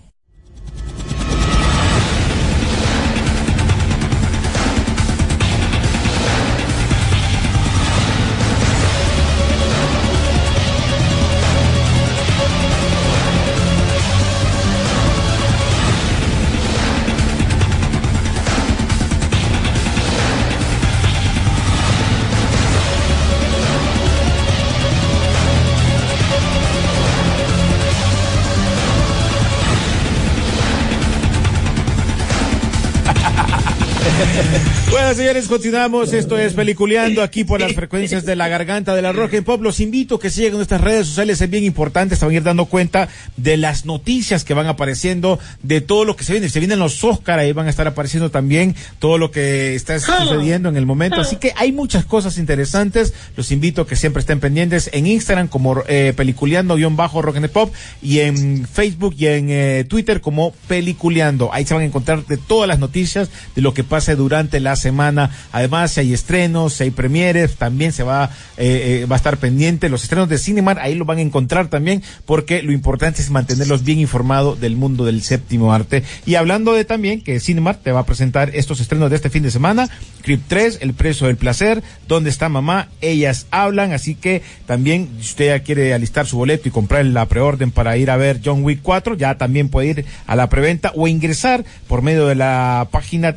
[34.90, 36.12] Bueno, señores, continuamos.
[36.12, 39.62] Esto es Peliculeando aquí por las frecuencias de la garganta de la Roja en Pop.
[39.62, 41.40] Los invito a que sigan nuestras redes sociales.
[41.40, 42.16] Es bien importante.
[42.16, 46.16] Se van a ir dando cuenta de las noticias que van apareciendo, de todo lo
[46.16, 46.48] que se viene.
[46.48, 50.68] Se vienen los Oscar, ahí van a estar apareciendo también todo lo que está sucediendo
[50.68, 51.20] en el momento.
[51.20, 53.14] Así que hay muchas cosas interesantes.
[53.36, 58.18] Los invito a que siempre estén pendientes en Instagram como eh, Peliculeando-Rock and Pop y
[58.18, 61.50] en Facebook y en eh, Twitter como Peliculeando.
[61.52, 63.84] Ahí se van a encontrar de todas las noticias de lo que
[64.16, 65.30] durante la semana.
[65.52, 69.88] Además, si hay estrenos, hay premieres, también se va, eh, eh, va a estar pendiente.
[69.88, 73.84] Los estrenos de Cinemar, ahí lo van a encontrar también, porque lo importante es mantenerlos
[73.84, 76.02] bien informados del mundo del séptimo arte.
[76.26, 79.42] Y hablando de también que Cinemar te va a presentar estos estrenos de este fin
[79.42, 79.88] de semana,
[80.22, 82.88] Crip 3, El Preso del Placer, ¿Dónde está mamá?
[83.00, 87.26] Ellas hablan, así que también si usted ya quiere alistar su boleto y comprar la
[87.26, 90.92] preorden para ir a ver John Wick 4, ya también puede ir a la preventa
[90.96, 93.36] o ingresar por medio de la página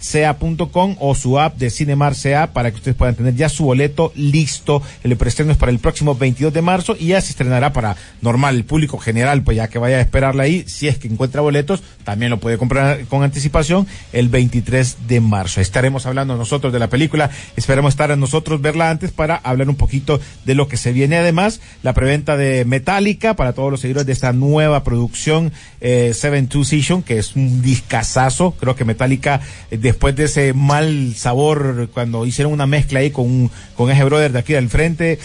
[0.00, 4.12] cinemarcea.com o su app de Cinemar CA para que ustedes puedan tener ya su boleto
[4.14, 4.82] listo.
[5.02, 8.56] El preestreno es para el próximo 22 de marzo y ya se estrenará para normal,
[8.56, 11.82] el público general, pues ya que vaya a esperarla ahí, si es que encuentra boletos,
[12.04, 15.60] también lo puede comprar con anticipación el 23 de marzo.
[15.60, 19.76] Estaremos hablando nosotros de la película, esperemos estar a nosotros verla antes para hablar un
[19.76, 21.16] poquito de lo que se viene.
[21.16, 26.48] Además, la preventa de Metallica para todos los seguidores de esta nueva producción eh, Seven
[26.48, 28.52] Two Season, que es un discazazo.
[28.52, 33.90] Creo que Metallica, después de ese mal sabor cuando hicieron una mezcla ahí con, con
[33.90, 35.18] ese brother de aquí del frente,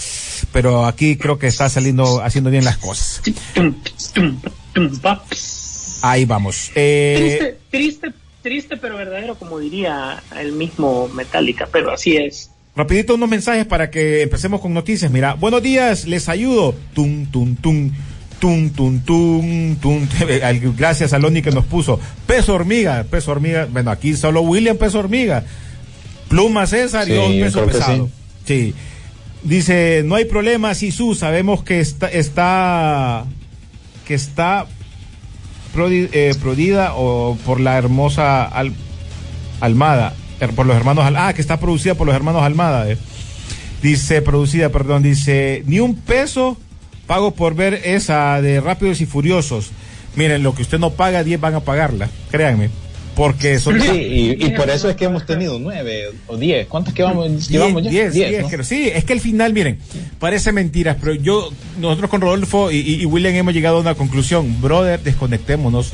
[0.51, 3.21] pero aquí creo que está saliendo, haciendo bien las cosas.
[6.01, 6.71] Ahí vamos.
[6.75, 12.49] Eh, Triste, triste, triste, pero verdadero, como diría el mismo Metallica, pero así es.
[12.75, 15.11] Rapidito unos mensajes para que empecemos con noticias.
[15.11, 16.73] Mira, buenos días, les ayudo.
[16.93, 17.91] Tum, tum, tum.
[18.41, 20.07] Tum, tum, tum, tum.
[20.75, 21.99] Gracias a Loni que nos puso.
[22.25, 23.67] Peso hormiga, peso hormiga.
[23.71, 25.43] Bueno, aquí solo William peso hormiga.
[26.27, 28.09] Pluma César y dos peso pesado.
[28.45, 28.73] Sí.
[29.43, 33.25] Dice, no hay problema, Sisu, sabemos que está, está,
[34.07, 34.65] que está
[35.75, 38.73] prodi- eh, prodida o por la hermosa Al-
[39.59, 40.13] Almada,
[40.55, 42.89] por los hermanos, Al- ah, que está producida por los hermanos Almada.
[42.89, 42.97] eh.
[43.83, 46.57] Dice, producida, perdón, dice, ni un peso
[47.11, 49.71] pago por ver esa de Rápidos y Furiosos.
[50.15, 52.69] Miren, lo que usted no paga, 10 van a pagarla, créanme.
[53.17, 53.81] Porque son...
[53.81, 53.89] Sí,
[54.39, 56.67] y, y por eso es que hemos tenido nueve o diez.
[56.67, 57.89] ¿Cuántas que vamos, llevamos ya?
[57.89, 58.47] 10, Diez, 10, ¿no?
[58.47, 58.63] creo.
[58.63, 59.77] Sí, es que al final, miren,
[60.19, 61.49] parece mentiras, pero yo,
[61.81, 64.61] nosotros con Rodolfo y, y- y William hemos llegado a una conclusión.
[64.61, 65.91] Brother, desconectémonos,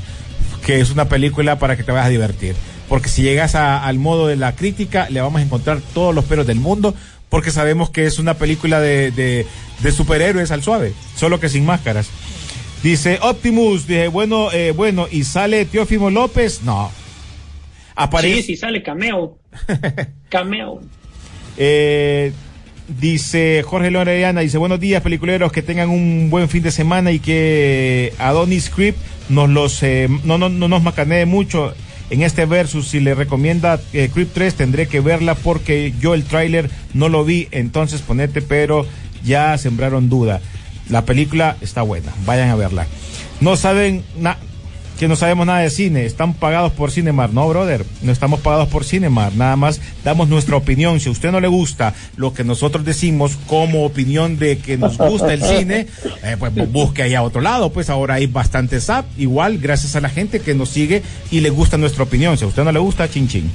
[0.63, 2.53] que es una película para que te vayas a divertir.
[2.88, 6.25] Porque si llegas a- al modo de la crítica, le vamos a encontrar todos los
[6.25, 6.93] peros del mundo,
[7.30, 9.46] porque sabemos que es una película de, de,
[9.82, 12.10] de superhéroes al suave, solo que sin máscaras.
[12.84, 16.92] Dice Optimus, dije, bueno, eh, bueno, y sale Teófimo López, no.
[17.96, 18.42] Aparece.
[18.42, 19.40] Sí, sí, sale cameo.
[20.30, 20.82] Cameo.
[21.58, 22.32] Eh,
[22.88, 27.12] dice Jorge León Arellana, dice buenos días peliculeros, que tengan un buen fin de semana
[27.12, 28.96] y que Adonis Creep
[29.30, 31.74] nos los eh, no, no, no nos macanee mucho
[32.10, 32.88] en este versus.
[32.88, 37.26] Si le recomienda eh, Creep 3 tendré que verla porque yo el tráiler no lo
[37.26, 38.86] vi, entonces ponete, pero
[39.24, 40.41] ya sembraron duda.
[40.89, 42.88] La película está buena, vayan a verla.
[43.41, 44.39] No saben nada
[44.98, 48.68] que no sabemos nada de cine, están pagados por Cinemar, no, brother, no estamos pagados
[48.70, 51.00] por Cinemar, nada más damos nuestra opinión.
[51.00, 54.98] Si a usted no le gusta lo que nosotros decimos como opinión de que nos
[54.98, 55.88] gusta el cine,
[56.24, 59.95] eh, pues bu- busque ahí a otro lado, pues ahora hay bastantes app, igual gracias
[59.95, 62.38] a la gente que nos sigue y le gusta nuestra opinión.
[62.38, 63.52] Si a usted no le gusta, chin chin.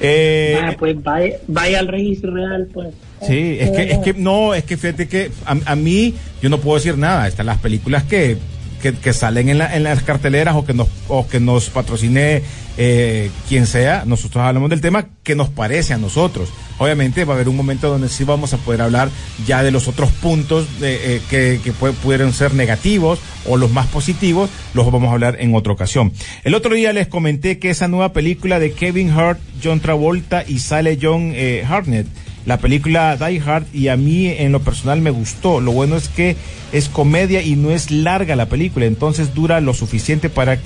[0.00, 2.88] Eh, Ah, pues vaya, vaya al registro real, pues.
[3.26, 6.58] Sí, es que, es que no, es que fíjate que a, a mí yo no
[6.58, 7.26] puedo decir nada.
[7.26, 8.36] Están las películas que,
[8.84, 12.42] que, que salen en, la- en las carteleras o que nos, o que nos patrocine
[12.76, 14.04] eh, quien sea.
[14.04, 16.50] Nosotros hablamos del tema que nos parece a nosotros.
[16.76, 19.08] Obviamente va a haber un momento donde sí vamos a poder hablar
[19.46, 23.70] ya de los otros puntos de, eh, que, que pue- pudieron ser negativos o los
[23.70, 26.12] más positivos, los vamos a hablar en otra ocasión.
[26.42, 30.58] El otro día les comenté que esa nueva película de Kevin Hart, John Travolta y
[30.58, 32.06] sale John eh, Hartnett
[32.46, 35.60] la película Die Hard y a mí en lo personal me gustó.
[35.60, 36.36] Lo bueno es que
[36.72, 40.58] es comedia y no es larga la película, entonces dura lo suficiente para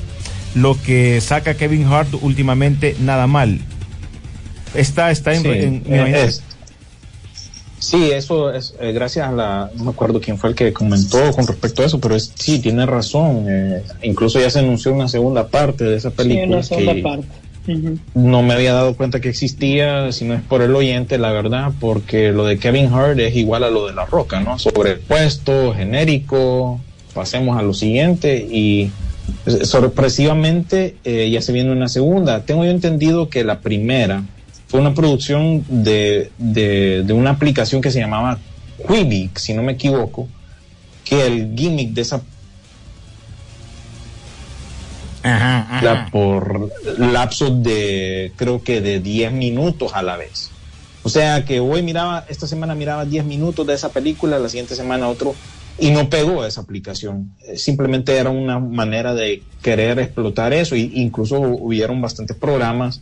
[0.54, 3.60] lo que saca Kevin Hart últimamente nada mal.
[4.74, 6.42] Está, está en, Sí, en- eh, es-
[7.78, 11.30] sí, eso es eh, gracias a la, no me acuerdo quién fue el que comentó
[11.32, 13.46] con respecto a eso, pero es, sí, tiene razón.
[13.48, 17.02] eh, incluso ya se anunció una segunda parte de esa Sí, película una segunda que
[17.02, 17.26] parte.
[18.14, 21.72] No me había dado cuenta que existía, si no es por el oyente, la verdad,
[21.80, 24.58] porque lo de Kevin Hart es igual a lo de La Roca, ¿no?
[24.58, 26.80] Sobrepuesto, genérico,
[27.14, 28.90] pasemos a lo siguiente y
[29.62, 32.44] sorpresivamente eh, ya se viene una segunda.
[32.44, 34.22] Tengo yo entendido que la primera
[34.68, 38.38] fue una producción de, de, de una aplicación que se llamaba
[38.86, 40.28] Quibic, si no me equivoco,
[41.04, 42.22] que el gimmick de esa
[45.28, 45.84] Ajá, ajá.
[45.84, 50.50] la- por lapsos de creo que de 10 minutos a la vez.
[51.02, 54.74] O sea que hoy miraba, esta semana miraba 10 minutos de esa película, la siguiente
[54.74, 55.34] semana otro,
[55.78, 57.30] y no pegó esa aplicación.
[57.46, 63.00] Eh, Simplemente era una manera de querer explotar eso, y incluso hubieron bastantes programas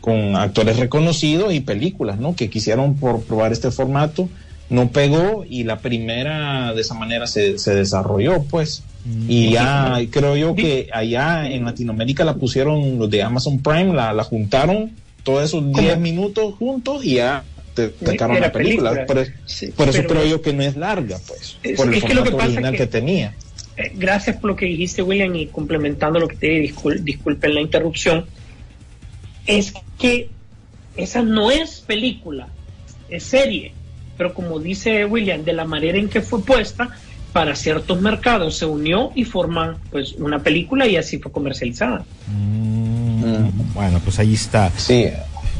[0.00, 2.34] con actores reconocidos y películas, ¿no?
[2.36, 4.28] Que quisieron por probar este formato,
[4.68, 8.82] no pegó y la primera de esa manera se, se desarrolló, pues.
[9.28, 14.12] Y ya creo yo que allá en Latinoamérica la pusieron los de Amazon Prime, la,
[14.12, 14.90] la juntaron
[15.22, 17.44] todos esos 10 minutos juntos y ya
[17.74, 18.90] te sacaron la película.
[18.90, 19.06] película.
[19.06, 21.56] Por, Sí, por eso creo yo que no es larga, pues.
[21.62, 23.34] Es- por el es que lo que formato pasa original que- que, tenía.
[23.76, 27.54] Eh, gracias por lo que dijiste, William, y complementando lo que te dije, discul- disculpen
[27.54, 28.24] la interrupción,
[29.46, 30.30] es que
[30.96, 32.48] esa no es película,
[33.08, 33.72] es serie,
[34.16, 36.88] pero como dice William, de la manera en que fue puesta,
[37.32, 42.04] para ciertos mercados se unió y forman pues una película y así fue comercializada.
[42.28, 44.70] Mm, Bueno, pues ahí está.
[44.76, 45.06] Sí,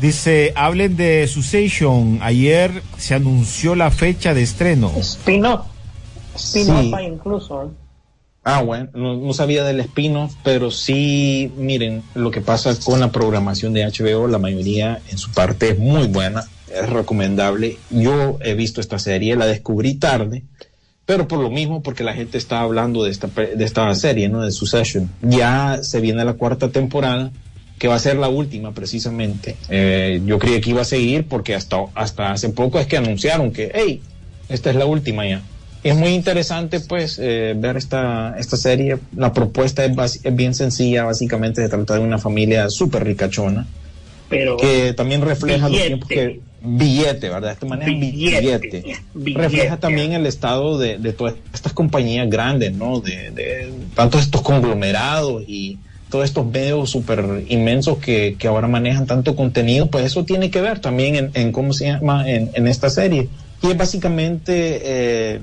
[0.00, 2.18] Dice, hablen de Succession.
[2.22, 4.92] Ayer se anunció la fecha de estreno.
[4.98, 5.66] Spin-off,
[6.34, 7.04] spin-off Sí.
[7.06, 7.62] incluso.
[7.64, 7.68] ¿eh?
[8.44, 13.10] Ah, bueno, no, no sabía del spin-off, pero sí, miren, lo que pasa con la
[13.10, 17.78] programación de HBO, la mayoría en su parte es muy buena, es recomendable.
[17.90, 20.42] Yo he visto esta serie, la descubrí tarde,
[21.06, 24.42] pero por lo mismo, porque la gente está hablando de esta, de esta serie, ¿no?
[24.42, 25.10] De Succession.
[25.22, 27.30] Ya se viene la cuarta temporada,
[27.78, 29.56] que va a ser la última precisamente.
[29.68, 33.52] Eh, yo creía que iba a seguir porque hasta, hasta hace poco es que anunciaron
[33.52, 34.00] que, hey,
[34.48, 35.42] esta es la última ya.
[35.84, 38.98] Es muy interesante pues eh, ver esta, esta serie.
[39.14, 43.66] La propuesta es, es bien sencilla, básicamente se trata de una familia súper ricachona
[44.28, 47.48] Pero que también refleja los tiempos que billete, ¿verdad?
[47.48, 48.40] De esta manera Billete.
[48.40, 48.96] billete.
[49.14, 49.42] Billete.
[49.42, 53.00] Refleja también el estado de, de todas estas compañías grandes, ¿no?
[53.00, 55.78] De, de tantos estos conglomerados y
[56.10, 60.60] todos estos medios súper inmensos que, que ahora manejan tanto contenido, pues eso tiene que
[60.60, 63.28] ver también en, en cómo se llama en, en esta serie.
[63.62, 65.40] Y es básicamente eh,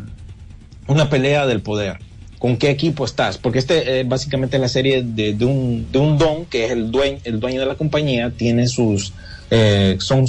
[0.87, 1.97] una pelea del poder.
[2.39, 3.37] ¿Con qué equipo estás?
[3.37, 6.91] Porque este es básicamente la serie de, de un, de un don, que es el
[6.91, 9.13] dueño, el dueño de la compañía, tiene sus,
[9.49, 10.25] eh, son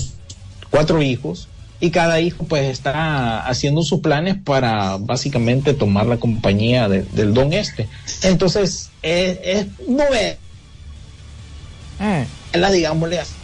[0.74, 1.48] cuatro hijos,
[1.80, 7.32] y cada hijo pues está haciendo sus planes para básicamente tomar la compañía de- del
[7.32, 7.88] don este.
[8.24, 10.36] Entonces, es, es novela,
[12.00, 12.26] Eh,
[12.72, 13.36] digámosle así,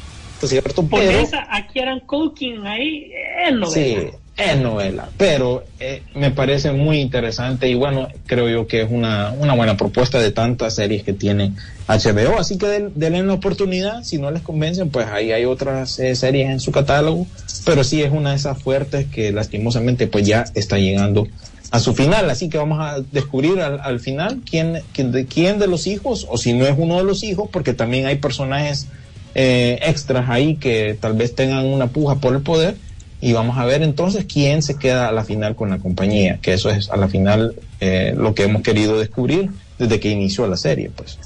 [0.42, 0.88] ¿cierto?
[0.88, 3.12] Porque esa, aquí eran Culkin ahí,
[3.46, 4.10] es novela.
[4.10, 8.88] Sí, es novela, pero eh, me parece muy interesante y bueno, creo yo que es
[8.90, 11.52] una, una buena propuesta de tantas series que tiene
[11.86, 15.98] HBO, así que den- denle la oportunidad, si no les convencen, pues ahí hay otras
[15.98, 17.26] eh, series en su catálogo,
[17.64, 21.26] pero sí es una de esas fuertes que lastimosamente pues ya está llegando
[21.70, 25.58] a su final, así que vamos a descubrir al, al final quién, quién, de, quién
[25.58, 28.86] de los hijos, o si no es uno de los hijos, porque también hay personajes
[29.34, 32.74] eh, extras ahí que tal vez tengan una puja por el poder,
[33.20, 36.52] y vamos a ver entonces quién se queda a la final con la compañía, que
[36.54, 40.56] eso es a la final eh, lo que hemos querido descubrir desde que inició la
[40.56, 41.18] serie, pues.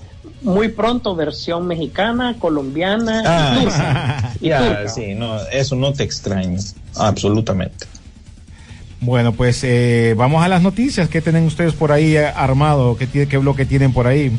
[0.42, 4.32] Muy pronto versión mexicana, colombiana, Ah, y turca.
[4.40, 4.88] Y Ya, turca.
[4.88, 6.59] sí, no, eso no te extraña,
[6.97, 7.86] absolutamente.
[9.01, 11.09] Bueno, pues eh, vamos a las noticias.
[11.09, 12.97] ¿Qué tienen ustedes por ahí eh, armado?
[12.97, 14.32] ¿Qué, tiene- ¿Qué bloque tienen por ahí?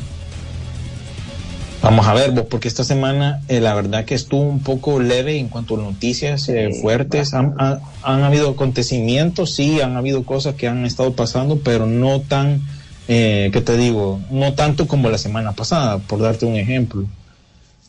[1.86, 5.38] Vamos a ver, vos, porque esta semana eh, la verdad que estuvo un poco leve
[5.38, 7.36] en cuanto a noticias eh, fuertes.
[7.36, 12.22] Han, han- han habido acontecimientos, sí, han habido cosas que han estado pasando, pero no
[12.22, 12.62] tan,
[13.08, 14.20] eh, ¿qué te digo?
[14.32, 17.06] No tanto como la semana pasada, por darte un ejemplo.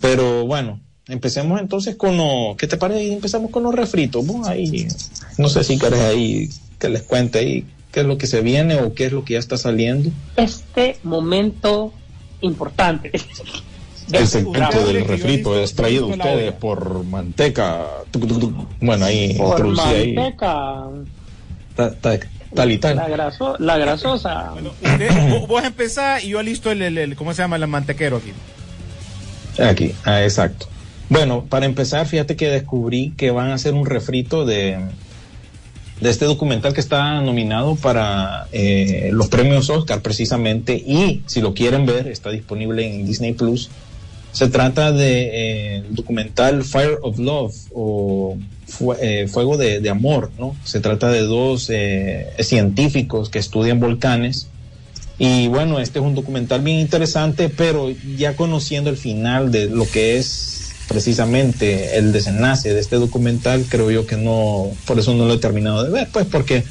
[0.03, 0.79] Pero bueno,
[1.09, 3.15] empecemos entonces con lo, ¿qué te parece?
[3.15, 4.27] Empezamos con los refritos.
[4.27, 4.87] Vos ahí,
[5.39, 8.77] no sé si querés ahí que les cuente ahí qué es lo que se viene
[8.77, 10.11] o qué es lo que ya está saliendo.
[10.37, 11.95] Este momento
[12.43, 13.11] importante.
[14.13, 17.87] El segmento del refrito es traído la ustedes por manteca.
[18.11, 18.53] Tuc, tuc, tuc.
[18.81, 20.13] Bueno, ahí Por introducí ahí.
[20.15, 20.85] manteca,
[21.75, 22.19] Ta- ta-
[22.55, 23.11] Tal y la, tal.
[23.13, 24.53] graso- la grasosa.
[24.83, 27.57] Usted- vos, vos empezás y yo listo el, el, el- ¿cómo se llama?
[27.57, 28.33] El mantequero aquí.
[29.63, 30.67] Aquí, ah, exacto.
[31.09, 34.79] Bueno, para empezar, fíjate que descubrí que van a hacer un refrito de,
[36.01, 41.55] de este documental que está nominado para eh, los premios Oscar precisamente y si lo
[41.55, 43.71] quieren ver está disponible en Disney Plus.
[44.37, 45.31] Se trata de
[45.79, 50.55] eh, documental Fire of Love o Fue- eh, Fuego de, de Amor, ¿no?
[50.63, 54.49] Se trata de dos eh, científicos que estudian volcanes
[55.19, 59.89] y bueno, este es un documental bien interesante, pero ya conociendo el final de lo
[59.91, 65.25] que es precisamente el desenlace de este documental, creo yo que no, por eso no
[65.27, 66.63] lo he terminado de ver, pues porque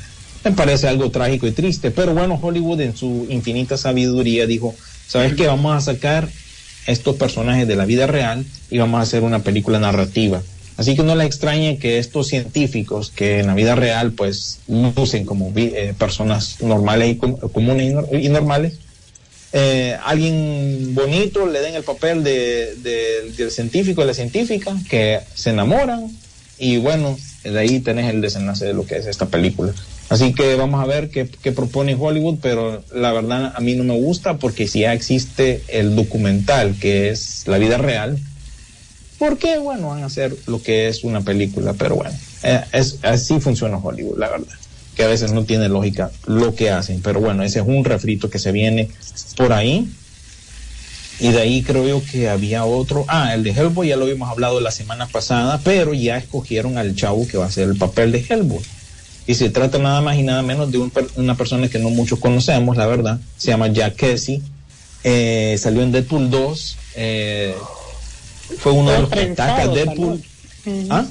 [0.43, 1.89] me parece algo trágico y triste.
[1.89, 4.75] Pero bueno, Hollywood en su infinita sabiduría dijo,
[5.07, 5.47] ¿sabes qué?
[5.47, 6.29] Vamos a sacar
[6.87, 10.41] estos personajes de la vida real y vamos a hacer una película narrativa.
[10.77, 15.25] Así que no les extrañe que estos científicos que en la vida real pues lucen
[15.25, 18.73] como eh, personas normales y com- comunes y, nor- y normales,
[19.53, 25.21] eh, alguien bonito le den el papel de, de- del científico y la científica que
[25.33, 26.11] se enamoran
[26.59, 29.73] y bueno, de ahí tenés el desenlace de lo que es esta película.
[30.07, 33.99] Así que vamos a ver qué, propone Hollywood, pero la verdad a mí no me
[33.99, 38.19] gusta porque si ya existe el documental que es la vida real,
[39.17, 39.57] ¿por qué?
[39.57, 42.61] Bueno, van a hacer lo que es una película, pero bueno, eh,
[43.01, 44.53] así funciona Hollywood, la verdad,
[44.95, 48.29] que a veces no tiene lógica lo que hacen, pero bueno, ese es un refrito
[48.29, 48.89] que se viene
[49.35, 49.89] por ahí.
[51.17, 53.05] Y de ahí creo yo que había otro.
[53.07, 56.93] Ah, el de Hellboy ya lo habíamos hablado la semana pasada, pero ya escogieron al
[56.93, 58.61] chavo que va a hacer el papel de Hellboy.
[59.27, 61.89] Y se trata nada más y nada menos de un per- una persona que no
[61.89, 63.19] muchos conocemos, la verdad.
[63.37, 64.41] Se llama Jack Kesey.
[65.03, 66.77] Eh, salió en Deadpool 2.
[66.95, 67.55] eh,
[68.59, 70.21] fue uno de Todo los que ataca Deadpool.
[70.63, 70.87] salió.
[70.93, 71.05] ¿Ah?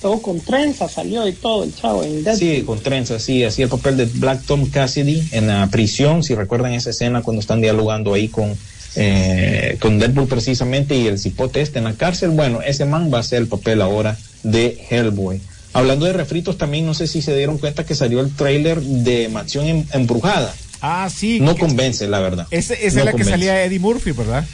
[0.00, 2.38] Todo con trenza salió y todo el chavo en Deadpool.
[2.38, 6.34] Sí, con trenzas, sí, hacía el papel de Black Tom Cassidy en la prisión, si
[6.34, 8.56] recuerdan esa escena cuando están dialogando ahí con,
[8.96, 13.18] eh, con Deadpool precisamente y el cipote este en la cárcel, bueno, ese man va
[13.18, 15.40] a ser el papel ahora de Hellboy.
[15.72, 19.28] Hablando de refritos también, no sé si se dieron cuenta que salió el tráiler de
[19.28, 20.52] Mansión Em- Embrujada.
[20.80, 21.38] Ah, sí.
[21.40, 22.46] No convence, la verdad.
[22.50, 24.44] ese- esa No es la que salía Eddie Murphy, ¿verdad?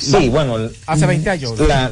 [0.00, 0.70] Sí, bueno.
[0.86, 1.58] Hace 20 años.
[1.60, 1.90] la-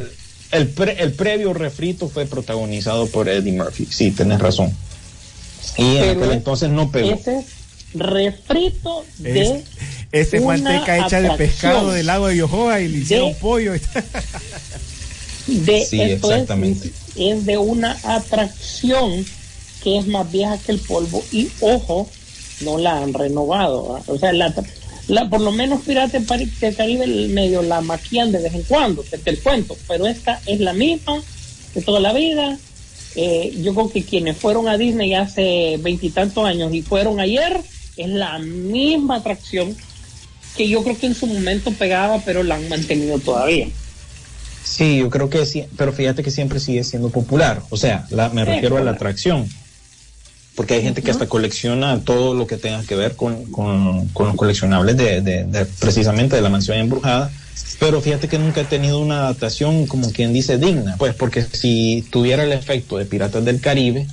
[0.53, 4.73] el, pre- el previo refrito fue protagonizado por Eddie Murphy, sí, tenés razón.
[5.77, 7.11] Y en aquel entonces no pegó.
[7.15, 7.47] Ese es
[7.95, 9.41] refrito de.
[9.43, 9.65] Es-
[10.13, 13.73] Ese manteca hecha de pescado del lago de Yohoa y le hicieron pollo.
[15.47, 16.89] de Sí, exactamente.
[16.89, 19.25] Es, es de una atracción
[19.83, 22.09] que es más vieja que el polvo y ojo
[22.61, 24.53] no la han renovado o sea la,
[25.09, 29.19] la- por lo menos Pirata del Caribe medio la maquillan de vez en cuando te,
[29.19, 31.23] te cuento pero esta es la misma
[31.75, 32.59] de toda la vida.
[33.17, 37.61] Eh, yo creo que quienes fueron a Disney hace veintitantos años y fueron ayer
[37.97, 39.75] es la misma atracción
[40.57, 43.69] que yo creo que en su momento pegaba pero la han mantenido todavía
[44.69, 47.63] Sí, yo creo que sí, pero fíjate que siempre sigue siendo popular.
[47.71, 49.49] O sea, la- me Sí, refiero a la atracción.
[50.55, 54.27] Porque hay gente que hasta colecciona todo lo que tenga que ver con, con- con
[54.29, 57.31] los coleccionables de, de- de- precisamente de la mansión embrujada.
[57.79, 60.97] Pero fíjate que nunca he tenido una adaptación, como quien dice, digna.
[60.99, 64.07] Pues porque si tuviera el efecto de Piratas del Caribe,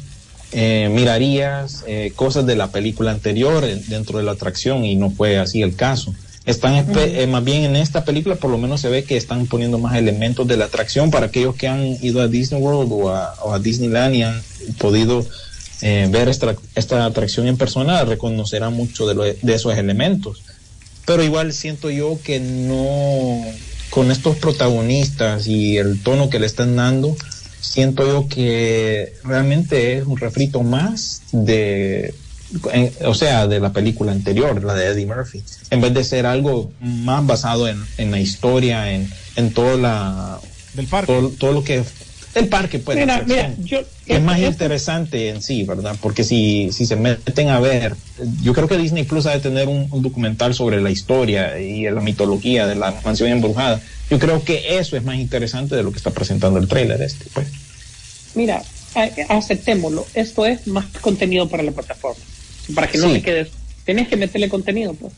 [0.52, 5.10] eh, mirarías eh, cosas de la película anterior eh, dentro de la atracción y no
[5.12, 6.14] fue así el caso.
[6.46, 9.78] Están eh, más bien en esta película por lo menos se ve que están poniendo
[9.78, 13.34] más elementos de la atracción para aquellos que han ido a Disney World o a,
[13.44, 14.42] o a Disneyland y han
[14.78, 15.26] podido
[15.82, 20.44] eh, ver esta, esta atracción en persona reconocerán mucho de, lo- de esos elementos.
[21.06, 23.42] Pero igual siento yo que no,
[23.90, 27.16] con estos protagonistas y el tono que le están dando,
[27.62, 32.14] siento yo que realmente es un refrito más de,
[32.72, 36.26] en- o sea, de la película anterior, la de Eddie Murphy, en vez de ser
[36.26, 40.40] algo más basado en, en la historia, en, en toda la,
[40.74, 41.12] Del parque.
[41.14, 41.84] todo, todo lo que
[42.36, 43.24] el parque pues Mira,
[43.60, 47.96] yo- es más esto- interesante en sí verdad porque si si se meten a ver
[48.42, 51.84] yo creo que Disney Plus ha de tener un, un documental sobre la historia y
[51.84, 53.82] la mitología de la mansión embrujada.
[54.10, 57.26] Yo creo que eso es más interesante de lo que está presentando el trailer este
[57.34, 57.48] pues.
[58.34, 58.64] Mira,
[59.30, 60.06] aceptémoslo.
[60.14, 62.22] Esto es más contenido para la plataforma.
[62.76, 63.14] Para que no Sí.
[63.16, 63.50] te quedes.
[63.86, 65.12] Tienes que meterle contenido, pues.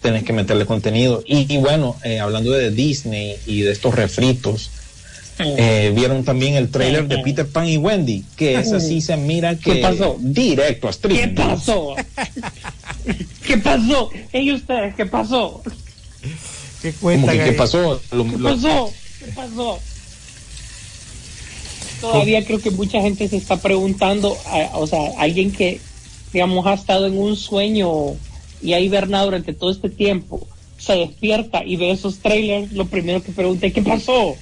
[0.00, 4.70] tenés que meterle contenido y, y bueno eh, hablando de Disney y de estos refritos
[5.38, 9.56] eh, vieron también el trailer de Peter Pan y Wendy que es así se mira
[9.56, 10.18] que ¿Qué pasó?
[10.20, 11.96] directo a ¿Qué streaming pasó?
[13.46, 14.10] ¿Qué pasó?
[14.34, 15.62] ¿Y ustedes qué pasó?
[16.82, 17.52] ¿Qué ¿Cómo cuentan que qué?
[18.12, 18.92] Lo- ¿Qué pasó?
[19.20, 19.80] ¿Qué pasó?
[22.12, 25.80] Todavía creo que mucha gente se está preguntando, a- o sea, alguien que,
[26.32, 27.88] digamos, ha estado en un sueño
[28.62, 30.46] y ha hibernado durante todo este tiempo,
[30.78, 34.36] se despierta y ve esos trailers, lo primero que pregunta es, ¿qué pasó?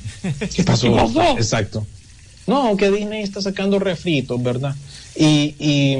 [0.54, 0.88] ¿Qué pasó?
[0.88, 1.22] ¿Qué pasó?
[1.36, 1.86] Exacto.
[2.46, 4.74] No, que Disney está sacando refritos, ¿verdad?
[5.14, 5.96] Y, y,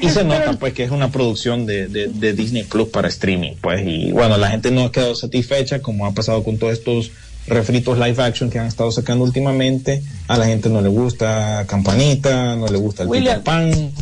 [0.00, 3.52] y se nota pues que es una producción de, de, de Disney Plus para streaming,
[3.60, 7.10] pues, y bueno, la gente no ha quedado satisfecha como ha pasado con todos estos
[7.46, 10.02] refritos live action que han estado sacando últimamente.
[10.28, 13.42] A la gente no le gusta Campanita, no le gusta el William.
[13.42, 13.92] Peter Pan.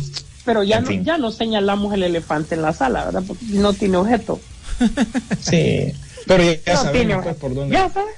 [0.45, 1.03] Pero ya no, fin.
[1.03, 3.23] ya no señalamos el elefante en la sala, ¿verdad?
[3.27, 4.39] Porque no tiene objeto.
[5.41, 5.91] Sí,
[6.27, 7.73] pero ya, ya no sabemos tiene pues, por dónde.
[7.75, 8.13] Ya sabes.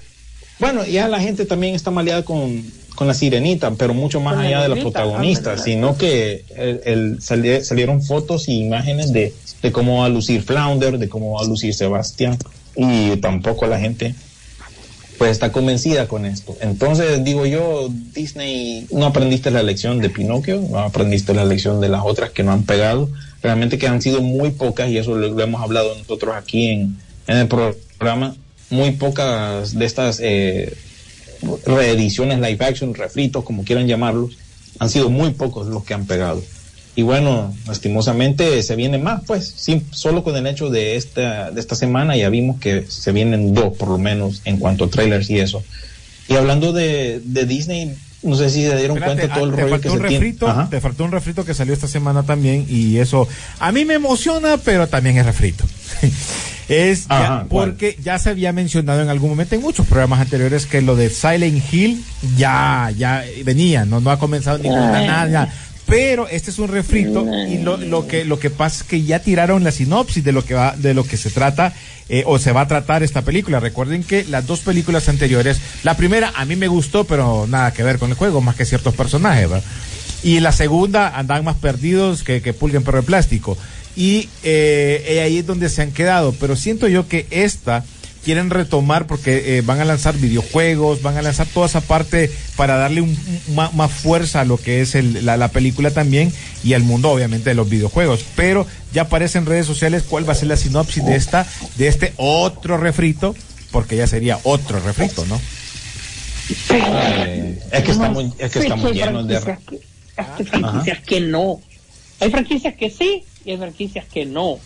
[0.60, 2.64] Bueno, ya la gente también está maleada con,
[2.96, 7.64] con la sirenita, pero mucho más allá de la protagonista, sino que el, el- sali-
[7.64, 11.48] salieron fotos y imágenes de, de cómo va a lucir Flounder, de cómo va a
[11.48, 12.38] lucir Sebastián,
[12.76, 14.16] y tampoco la gente
[15.18, 16.56] pues está convencida con esto.
[16.62, 21.90] Entonces digo yo, Disney, no aprendiste la lección de Pinocchio, no aprendiste la lección de
[21.90, 23.10] las otras que no han pegado,
[23.42, 26.98] realmente que han sido muy pocas, y eso lo, hemos hablado nosotros aquí en,
[27.28, 28.36] en el programa,
[28.70, 30.74] muy pocas de estas eh,
[31.66, 34.38] reediciones live action, refritos, como quieran llamarlos,
[34.80, 36.44] han sido muy pocos los que han pegado.
[36.98, 41.60] Y bueno, lastimosamente se vienen más, pues, sí, solo con el hecho de esta, de
[41.62, 45.30] esta semana ya vimos que se vienen dos, por lo menos, en cuanto a trailers
[45.30, 45.64] y eso.
[46.28, 47.94] Y hablando de, de Disney,
[48.24, 50.10] no sé si se dieron Espérate, cuenta todo el ah, rollo que se tiene.
[50.10, 50.68] refrito, Ajá.
[50.72, 53.28] te faltó un refrito que salió esta semana también y eso
[53.60, 55.66] a mí me emociona, pero también es refrito.
[56.68, 60.82] es ya- porque ya se había mencionado en algún momento en muchos programas anteriores que
[60.82, 62.04] lo de Silent Hill
[62.36, 65.54] ya ya venía, no no ha comenzado ninguna nada.
[65.88, 69.20] Pero este es un refrito y lo, lo que lo que pasa es que ya
[69.20, 71.74] tiraron la sinopsis de lo que va de lo que se trata
[72.10, 73.62] eh, o se va a tratar esta película.
[73.62, 77.84] Recuerden que las dos películas anteriores, la primera a mí me gustó, pero nada que
[77.84, 79.64] ver con el juego, más que ciertos personajes, ¿verdad?
[80.24, 83.58] Y la segunda andaban más perdidos que, que pulga en perro de plástico.
[83.96, 86.34] Y eh, ahí es donde se han quedado.
[86.34, 87.84] Pero siento yo que esta
[88.28, 92.76] quieren retomar porque eh, van a lanzar videojuegos, van a lanzar toda esa parte para
[92.76, 93.10] darle un,
[93.48, 97.10] un- más, fuerza a lo que es el- la, la película también y al mundo
[97.10, 98.26] obviamente de los videojuegos.
[98.36, 101.48] Pero ya aparece en redes sociales cuál va a ser la sinopsis de esta,
[101.78, 103.34] de este otro refrito,
[103.72, 105.40] porque ya sería otro refrito, ¿no?
[107.72, 108.60] Es que estamos, es que
[109.28, 109.36] de...
[110.18, 111.62] hay franquicias que no.
[112.20, 114.60] Hay franquicias que sí y hay franquicias que no.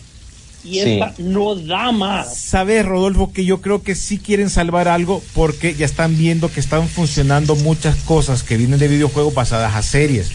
[0.64, 0.92] Y Sí.
[0.92, 2.36] esta no da más.
[2.38, 6.60] Sabes, Rodolfo, que yo creo que sí quieren salvar algo porque ya están viendo que
[6.60, 10.28] están funcionando muchas cosas que vienen de videojuegos basadas a series.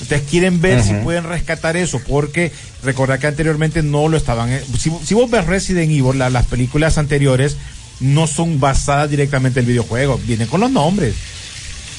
[0.00, 2.52] Ustedes quieren ver si pueden rescatar eso, porque
[2.82, 4.50] recordad que anteriormente no lo estaban.
[4.52, 7.56] eh, Si, si vos ves Resident Evil, la- las películas anteriores
[8.00, 11.14] no son basadas directamente en el videojuego, vienen con los nombres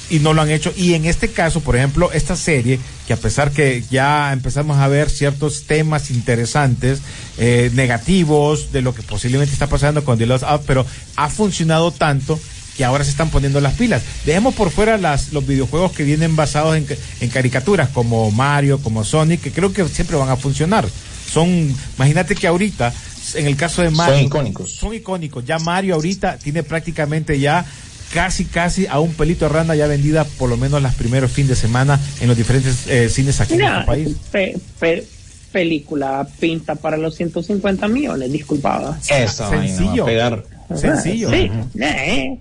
[0.09, 0.73] y no lo han hecho.
[0.77, 4.87] Y en este caso, por ejemplo, esta serie, que a pesar que ya empezamos a
[4.87, 6.99] ver ciertos temas interesantes,
[7.37, 10.85] eh, negativos, de lo que posiblemente está pasando con The Lost Ark, pero
[11.15, 12.39] ha funcionado tanto
[12.75, 14.01] que ahora se están poniendo las pilas.
[14.25, 16.85] Dejemos por fuera las, los videojuegos que vienen basados en,
[17.21, 20.85] en caricaturas, como Mario, como Sonic, que creo que siempre van a funcionar.
[21.31, 21.47] Son,
[21.95, 22.93] imagínate que ahorita,
[23.35, 24.71] en el caso de Mario, Son icónicos.
[24.71, 25.45] son icónicos.
[25.45, 27.65] Ya Mario ahorita tiene prácticamente ya
[28.13, 31.49] casi, casi a un pelito de randa ya vendida por lo menos los primeros fines
[31.49, 34.15] de semana en los diferentes eh, cines aquí en nuestro país.
[34.31, 35.05] pe- pe-
[35.51, 38.99] película pinta para los 150 millones, disculpada.
[39.09, 40.03] Vaina va Sencillo.
[40.03, 40.43] a pegar.
[40.75, 41.29] Sencillo.
[41.29, 42.37] Sí, eh,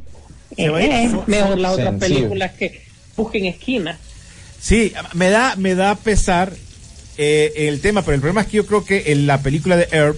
[0.56, 2.82] eh, so- mejor las otras películas que
[3.16, 3.98] busquen esquinas.
[4.60, 6.52] Sí, me da, me da pesar
[7.18, 9.86] eh, el tema, pero el problema es que yo creo que en la película de
[9.92, 10.16] Herb,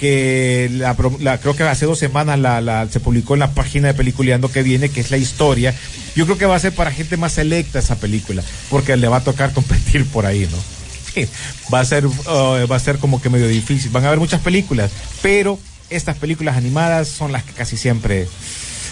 [0.00, 3.88] que la, la- creo que hace dos semanas la, la- se publicó en la página
[3.88, 5.74] de Peliculeando que viene, que es la historia,
[6.16, 9.18] yo creo que va a ser para gente más selecta esa película, porque le va
[9.18, 10.56] a tocar competir por ahí, ¿no?
[11.14, 11.26] Sí,
[11.72, 12.12] va a ser, uh,
[12.70, 13.90] va a ser como que medio difícil.
[13.90, 14.90] Van a haber muchas películas,
[15.20, 15.58] pero
[15.90, 18.26] estas películas animadas son las que casi siempre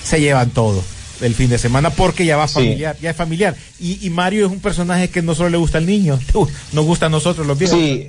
[0.05, 0.85] se llevan todo
[1.21, 2.55] el fin de semana porque ya va Sí.
[2.55, 3.57] familiar, ya es familiar.
[3.81, 6.19] Y, y Mario es un personaje que no solo le gusta al niño,
[6.73, 7.79] nos gusta a nosotros los viejos.
[7.79, 8.09] Sí,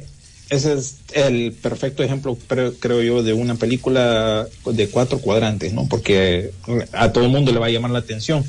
[0.50, 5.88] ese es el perfecto ejemplo, creo, creo yo, de una película de cuatro cuadrantes, ¿no?
[5.88, 6.52] Porque
[6.94, 8.44] a todo el mundo le va a llamar la atención.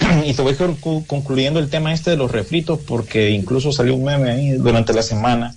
[0.26, 4.04] Y te voy con- concluyendo el tema este de los refritos, porque incluso salió un
[4.04, 5.54] meme ahí durante la semana,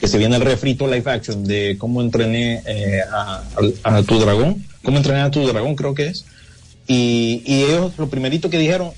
[0.00, 3.42] que se viene el refrito live action de cómo entrené eh, a,
[3.84, 6.24] a- a tu dragón, cómo entrené a tu dragón, creo que es.
[6.86, 8.92] Y, y ellos lo primerito que dijeron,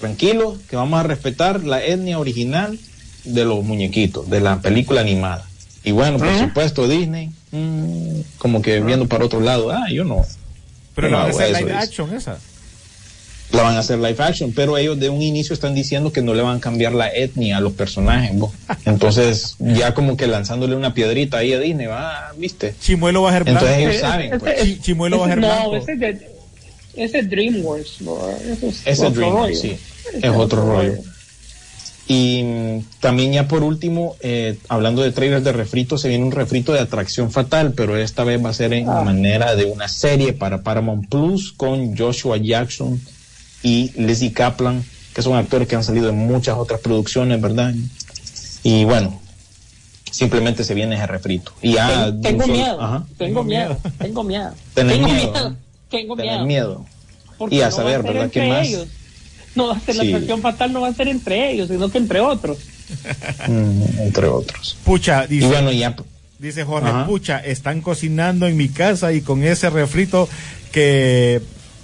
[0.00, 2.78] tranquilos, que vamos a respetar la etnia original
[3.24, 5.44] de los muñequitos, de la película animada.
[5.84, 9.70] Y bueno, por supuesto, Disney, mm, como que viendo para otro lado.
[9.70, 10.24] Ah, yo no.
[10.94, 12.38] Pero yo la no van a hacer eso, live action esa.
[13.52, 16.32] La van a hacer live action, pero ellos de un inicio están diciendo que no
[16.32, 18.34] le van a cambiar la etnia a los personajes.
[18.38, 18.50] vos.
[18.86, 22.74] Entonces, ya como que lanzándole una piedrita ahí a Disney, va, viste.
[22.80, 23.60] Chimuelo va a ser blanco.
[23.66, 24.62] Entonces ellos saben, pues.
[24.62, 25.76] Chi- Chimuelo va a ser no, blanco.
[25.76, 26.30] ese es de,
[26.94, 28.30] ese DreamWorks, bro.
[28.30, 29.54] Es Ese otro Dream, rollo.
[29.56, 29.76] sí,
[30.14, 30.94] Ese es otro rollo.
[32.08, 36.72] Y también ya por último, eh, hablando de trailers de refrito, se viene un refrito
[36.72, 39.02] de Atracción Fatal, pero esta vez va a ser en Ah.
[39.02, 43.00] manera de una serie para Paramount Plus con Joshua Jackson
[43.62, 44.84] y Lizzie Kaplan,
[45.14, 47.72] que son actores que han salido en muchas otras producciones, ¿verdad?
[48.64, 49.20] Y bueno,
[50.10, 51.52] simplemente se viene ese refrito.
[51.62, 53.06] Y ya Tengo, un tengo solo- miedo, Ajá.
[53.16, 54.54] tengo miedo, tengo miedo.
[54.74, 55.56] Tengo miedo, miedo,
[55.88, 56.44] tengo miedo.
[56.46, 56.86] miedo.
[57.50, 58.30] Y a no saber, ¿verdad?
[58.30, 58.66] ¿Qué más?
[58.66, 58.86] ellos.
[59.54, 61.98] No va a ser la atracción fatal, no va a ser entre ellos, sino que
[61.98, 62.58] entre otros.
[63.48, 64.76] Mm, entre otros.
[64.84, 65.94] Pucha, Y dice, bueno, ya
[66.38, 67.06] dice Jorge, Ajá.
[67.06, 70.28] pucha, están cocinando en mi casa y con ese refrito
[70.72, 71.40] que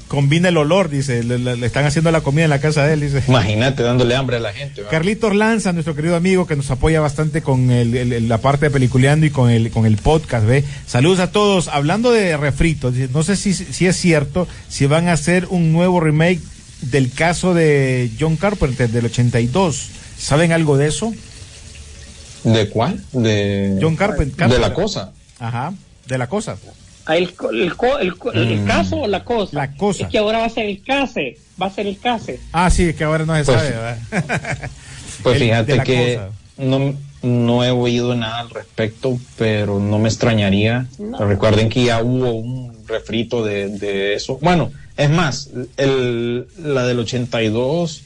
[0.08, 2.94] combina el olor, dice, le, le- le están haciendo la comida en la casa de
[2.94, 3.22] él, dice.
[3.28, 4.76] Imagínate dándole hambre a la gente.
[4.80, 4.90] ¿verdad?
[4.90, 8.66] Carlitos Lanza, nuestro querido amigo que nos apoya bastante con el- el- el- la parte
[8.66, 10.64] de peliculeando y con el, con el podcast, ¿ve?
[10.86, 11.68] Saludos a todos.
[11.68, 15.72] Hablando de refritos, dice, no sé si, si es cierto, si van a hacer un
[15.72, 16.40] nuevo remake
[16.82, 19.88] del caso de John Carpenter del 82.
[20.18, 21.12] ¿Saben algo de eso?
[22.44, 23.02] ¿De cuál?
[23.12, 24.60] De John Carpen- De Carpenter.
[24.60, 25.12] la cosa.
[25.38, 25.72] Ajá,
[26.06, 26.56] de la cosa.
[27.06, 28.66] Ah, El, co- el, co- el, co- el Mm.
[28.66, 29.50] caso o la cosa.
[29.56, 30.04] La cosa.
[30.04, 32.38] Es que ahora va a ser el case, va a ser el case.
[32.52, 33.98] Ah, sí, que ahora no se Pues- sabe, ¿verdad?
[35.22, 36.28] Pues fíjate que cosa.
[36.58, 40.86] no, no he oído nada al respecto, pero no me extrañaría.
[40.98, 41.18] No.
[41.26, 44.38] Recuerden que ya hubo un refrito de, de eso.
[44.40, 48.02] Bueno, es más, el, la del 82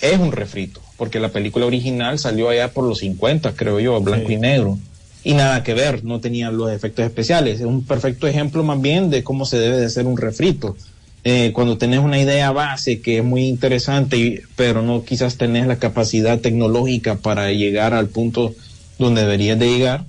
[0.00, 4.26] es un refrito, porque la película original salió allá por los 50, creo yo, blanco
[4.28, 4.34] Sí.
[4.34, 4.78] y negro.
[5.22, 7.60] Y nada que ver, no tenía los efectos especiales.
[7.60, 10.76] Es un perfecto ejemplo más bien de cómo se debe de hacer un refrito.
[11.22, 15.76] Eh, cuando tenés una idea base que es muy interesante, pero no quizás tenés la
[15.78, 18.54] capacidad tecnológica para llegar al punto
[18.98, 20.04] donde deberías de llegar,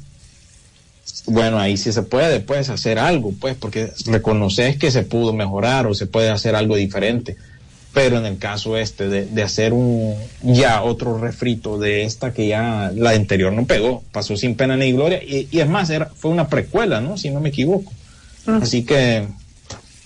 [1.25, 5.87] bueno, ahí sí se puede, pues, hacer algo, pues, porque reconoces que se pudo mejorar
[5.87, 7.35] o se puede hacer algo diferente.
[7.93, 12.47] Pero en el caso este de, de hacer un ya otro refrito de esta que
[12.47, 16.05] ya la anterior no pegó, pasó sin pena ni gloria, y, y es más, era,
[16.15, 17.17] fue una precuela, ¿no?
[17.17, 17.91] Si no me equivoco.
[18.45, 19.27] Así que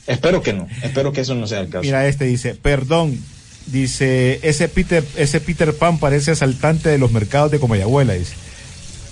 [0.07, 1.83] espero que no, espero que eso no sea el caso.
[1.83, 3.19] Mira, este dice, perdón,
[3.67, 8.33] dice, ese Peter, ese Peter Pan parece asaltante de los mercados de Comayagüela, dice.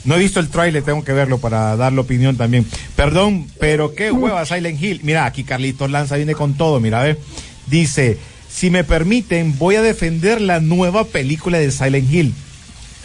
[0.05, 2.65] No he visto el tráiler, tengo que verlo para dar la opinión también.
[2.95, 4.99] Perdón, pero qué hueva Silent Hill.
[5.03, 7.17] Mira, aquí Carlitos Lanza viene con todo, mira, ve.
[7.67, 8.17] Dice,
[8.49, 12.33] si me permiten, voy a defender la nueva película de Silent Hill.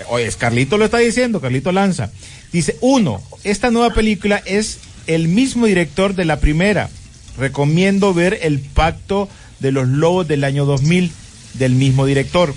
[0.09, 2.11] Oye, Carlito lo está diciendo, Carlito Lanza.
[2.53, 6.91] Dice, uno, esta nueva película es el mismo director de la primera.
[7.37, 9.29] Recomiendo ver El Pacto
[9.61, 11.13] de los Lobos del año 2000
[11.55, 12.55] del mismo director.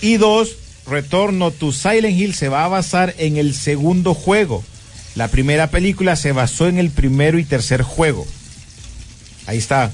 [0.00, 4.62] Y dos, Retorno to Silent Hill se va a basar en el segundo juego.
[5.14, 8.26] La primera película se basó en el primero y tercer juego.
[9.46, 9.90] Ahí está.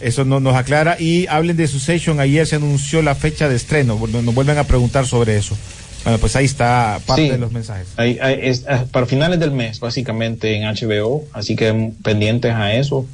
[0.00, 0.96] Eso no, nos aclara.
[0.98, 2.20] Y hablen de Succession.
[2.20, 3.98] Ayer se anunció la fecha de estreno.
[4.22, 5.56] Nos vuelven a preguntar sobre eso.
[6.04, 7.28] Bueno, pues ahí está parte Sí.
[7.28, 7.86] de los mensajes.
[7.98, 13.06] Es- ah, para finales del mes, básicamente en HBO, así que mm, pendientes a eso.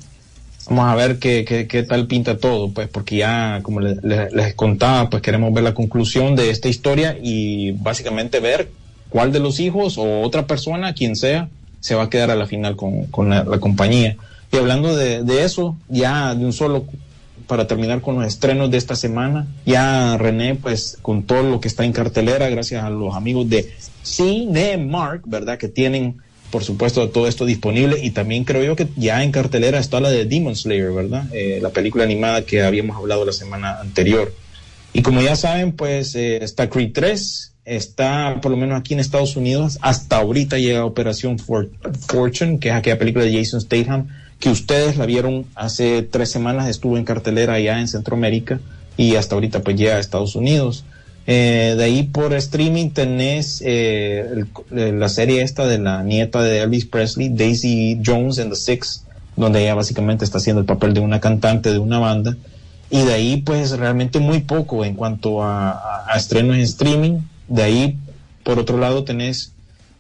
[0.68, 4.30] Vamos a ver qué, qué, qué tal pinta todo, pues, porque ya, como le- le-
[4.32, 8.68] les contaba, pues queremos ver la conclusión de esta historia y básicamente ver
[9.08, 11.48] cuál de los hijos o otra persona, quien sea,
[11.80, 14.16] se va a quedar a la final con, con la, la compañía.
[14.52, 16.86] Y hablando de, de eso, ya de un solo,
[17.46, 21.68] para terminar con los estrenos de esta semana, ya René, pues con todo lo que
[21.68, 25.58] está en cartelera, gracias a los amigos de Cinemark, ¿verdad?
[25.58, 26.16] Que tienen,
[26.57, 30.09] por supuesto, todo esto disponible y también creo yo que ya en cartelera está la
[30.09, 31.26] de Demon Slayer, ¿verdad?
[31.34, 34.32] Eh, la película animada que habíamos hablado la semana anterior.
[34.94, 39.00] Y como ya saben, pues eh, está Creed 3, está por lo menos aquí en
[39.00, 41.68] Estados Unidos, hasta ahorita llega Operación For-
[42.09, 44.09] Fortune, que es aquella película de Jason Statham,
[44.40, 48.61] que ustedes la vieron hace tres semanas, estuvo en cartelera allá en Centroamérica
[48.96, 50.86] y hasta ahorita pues llega a Estados Unidos.
[51.29, 56.41] Eh, de ahí por streaming tenés eh, el- eh, la serie esta de la nieta
[56.43, 59.05] de Elvis Presley, Daisy Jones and the Six,
[59.37, 62.37] donde ella básicamente está haciendo el papel de una cantante de una banda.
[62.91, 67.18] Y de ahí, pues realmente muy poco en cuanto a, a- a estrenos en streaming.
[67.49, 67.97] De ahí,
[68.45, 69.53] por otro lado, tenés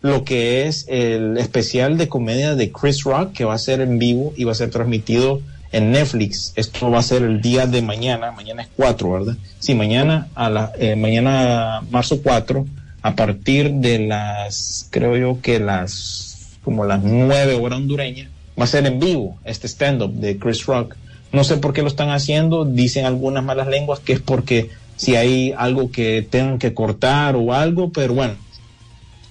[0.02, 3.98] lo que es el especial de comedia de Chris Rock, que va a ser en
[3.98, 5.40] vivo y va a ser transmitido
[5.72, 6.52] en Netflix.
[6.56, 8.30] Esto va a ser el día de mañana.
[8.32, 9.36] Mañana es 4, ¿verdad?
[9.58, 12.66] Sí, mañana, a la, eh, mañana, marzo 4,
[13.02, 16.26] a partir de las, creo yo que las
[16.66, 20.96] como las 9 horas hondureña, va a ser en vivo este stand-up de Chris Rock.
[21.30, 25.14] No sé por qué lo están haciendo, dicen algunas malas lenguas que es porque si
[25.14, 28.34] hay algo que tengan que cortar o algo, pero bueno,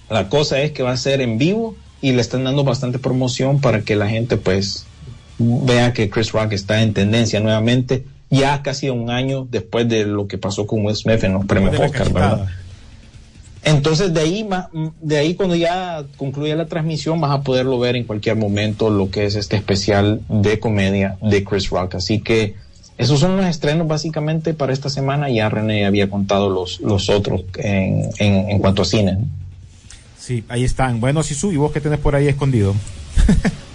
[0.08, 3.60] la cosa es que va a ser en vivo y le están dando bastante promoción
[3.60, 4.85] para que la gente pues
[5.38, 10.26] vea que Chris Rock está en tendencia nuevamente, ya casi un año después de lo
[10.26, 12.48] que pasó con Will Smith en los premios Oscar, ¿verdad?
[13.62, 14.48] Entonces de ahí,
[15.00, 19.10] de ahí cuando ya concluya la transmisión vas a poderlo ver en cualquier momento lo
[19.10, 21.96] que es este especial de comedia de Chris Rock.
[21.96, 22.54] Así que
[22.96, 25.28] esos son los estrenos básicamente para esta semana.
[25.30, 29.18] Ya René había contado los, los otros en, en, en cuanto a cine.
[30.16, 31.00] Sí, ahí están.
[31.00, 32.72] Bueno, Sisu, ¿y vos qué tenés por ahí escondido?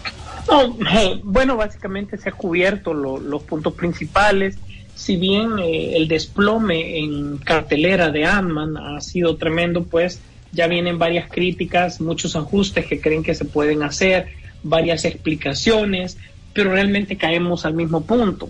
[0.50, 0.76] no,
[1.24, 4.58] bueno, básicamente se ha cubierto lo, los puntos principales
[5.02, 10.20] si bien eh, el desplome en cartelera de Ant-Man ha sido tremendo, pues
[10.52, 14.28] ya vienen varias críticas, muchos ajustes que creen que se pueden hacer,
[14.62, 16.18] varias explicaciones,
[16.54, 18.50] pero realmente caemos al mismo punto.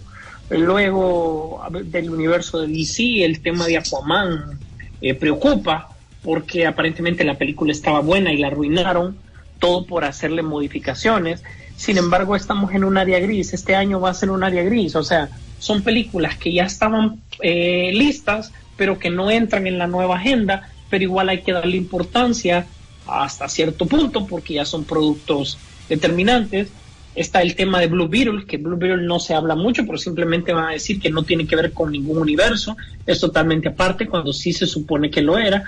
[0.49, 4.59] Luego del universo de DC, el tema de Aquaman
[5.01, 9.15] eh, preocupa porque aparentemente la película estaba buena y la arruinaron,
[9.59, 11.43] todo por hacerle modificaciones.
[11.81, 13.53] Sin embargo, estamos en un área gris.
[13.55, 17.19] Este año va a ser un área gris, o sea, son películas que ya estaban
[17.41, 21.77] eh, listas, pero que no entran en la nueva agenda, pero igual hay que darle
[21.77, 22.67] importancia
[23.07, 25.57] hasta cierto punto porque ya son productos
[25.89, 26.67] determinantes.
[27.15, 30.53] Está el tema de Blue Beetle, que Blue Beetle no se habla mucho, pero simplemente
[30.53, 32.77] van a decir que no tiene que ver con ningún universo,
[33.07, 35.63] es totalmente aparte, cuando sí se supone que lo era.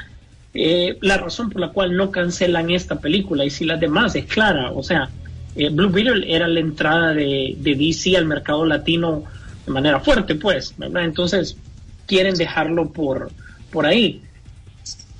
[0.53, 4.25] Eh, la razón por la cual no cancelan esta película y si las demás es
[4.25, 5.09] clara, o sea,
[5.55, 9.23] eh, Blue Beetle era la entrada de, DC al mercado latino
[9.65, 11.05] de manera fuerte, pues, ¿verdad?
[11.05, 11.57] Entonces,
[12.07, 13.31] quieren dejarlo por,
[13.71, 14.21] por ahí.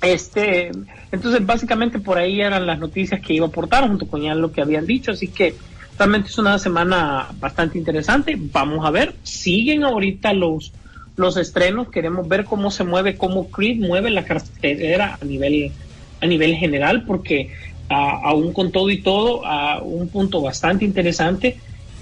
[0.02, 0.70] Este,
[1.12, 4.52] entonces, básicamente por ahí eran las noticias que iba a aportar junto con ya lo
[4.52, 5.54] que habían dicho, así que
[5.98, 8.36] realmente es una semana bastante interesante.
[8.36, 10.72] Vamos a ver, siguen ahorita los,
[11.16, 15.72] los estrenos, queremos ver cómo se mueve, cómo Creed mueve la cartera a nivel,
[16.20, 17.50] a nivel general, porque
[17.88, 21.56] aún con todo y todo, a un punto bastante interesante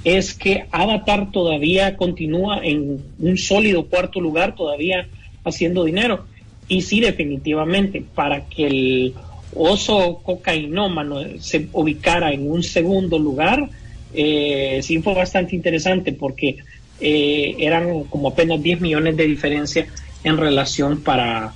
[0.05, 5.07] es que Avatar todavía continúa en un sólido cuarto lugar, todavía
[5.45, 6.25] haciendo dinero.
[6.69, 9.15] Y sí, definitivamente, para que el
[9.55, 13.69] oso cocainómano se ubicara en un segundo lugar,
[14.15, 16.57] eh, sí fue bastante interesante porque
[17.01, 19.87] eh, eran como apenas 10 millones de diferencia
[20.25, 21.53] en relación para,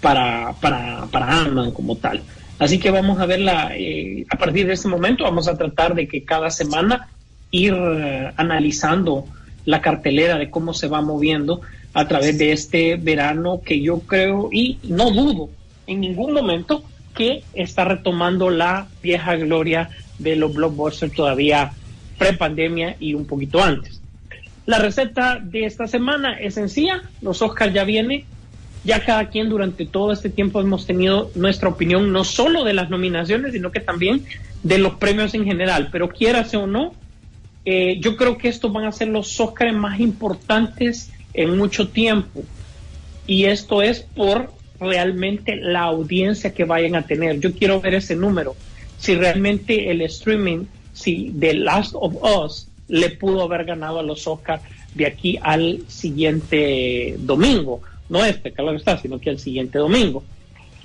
[0.00, 1.44] para, para, para
[1.74, 2.22] como tal.
[2.58, 6.06] Así que vamos a verla eh, a partir de este momento, vamos a tratar de
[6.06, 7.08] que cada semana
[7.50, 9.26] ir eh, analizando
[9.64, 11.60] la cartelera de cómo se va moviendo
[11.94, 15.50] a través de este verano que yo creo y no dudo
[15.86, 16.82] en ningún momento
[17.14, 21.72] que está retomando la vieja gloria de los blockbusters todavía
[22.18, 24.00] pre-pandemia y un poquito antes.
[24.64, 28.24] La receta de esta semana es sencilla, los Oscars ya vienen,
[28.84, 32.90] ya cada quien durante todo este tiempo hemos tenido nuestra opinión no solo de las
[32.90, 34.24] nominaciones, sino que también
[34.62, 36.94] de los premios en general, pero quiérase o no,
[37.64, 42.42] eh, yo creo que estos van a ser los Oscars más importantes en mucho tiempo.
[43.26, 47.38] Y esto es por realmente la audiencia que vayan a tener.
[47.38, 48.56] Yo quiero ver ese número.
[48.98, 54.26] Si realmente el streaming, si The Last of Us le pudo haber ganado a los
[54.26, 54.62] Oscars
[54.94, 57.80] de aquí al siguiente domingo.
[58.12, 60.22] No este, claro está, sino que al siguiente domingo.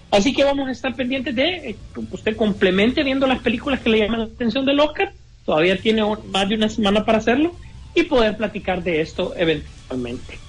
[0.10, 4.00] Así que vamos a estar pendientes de que usted complemente viendo las películas que le
[4.00, 5.12] llaman la atención del Oscar
[5.46, 7.54] todavía tiene más de una semana para hacerlo
[7.94, 10.40] y poder platicar de esto eventualmente.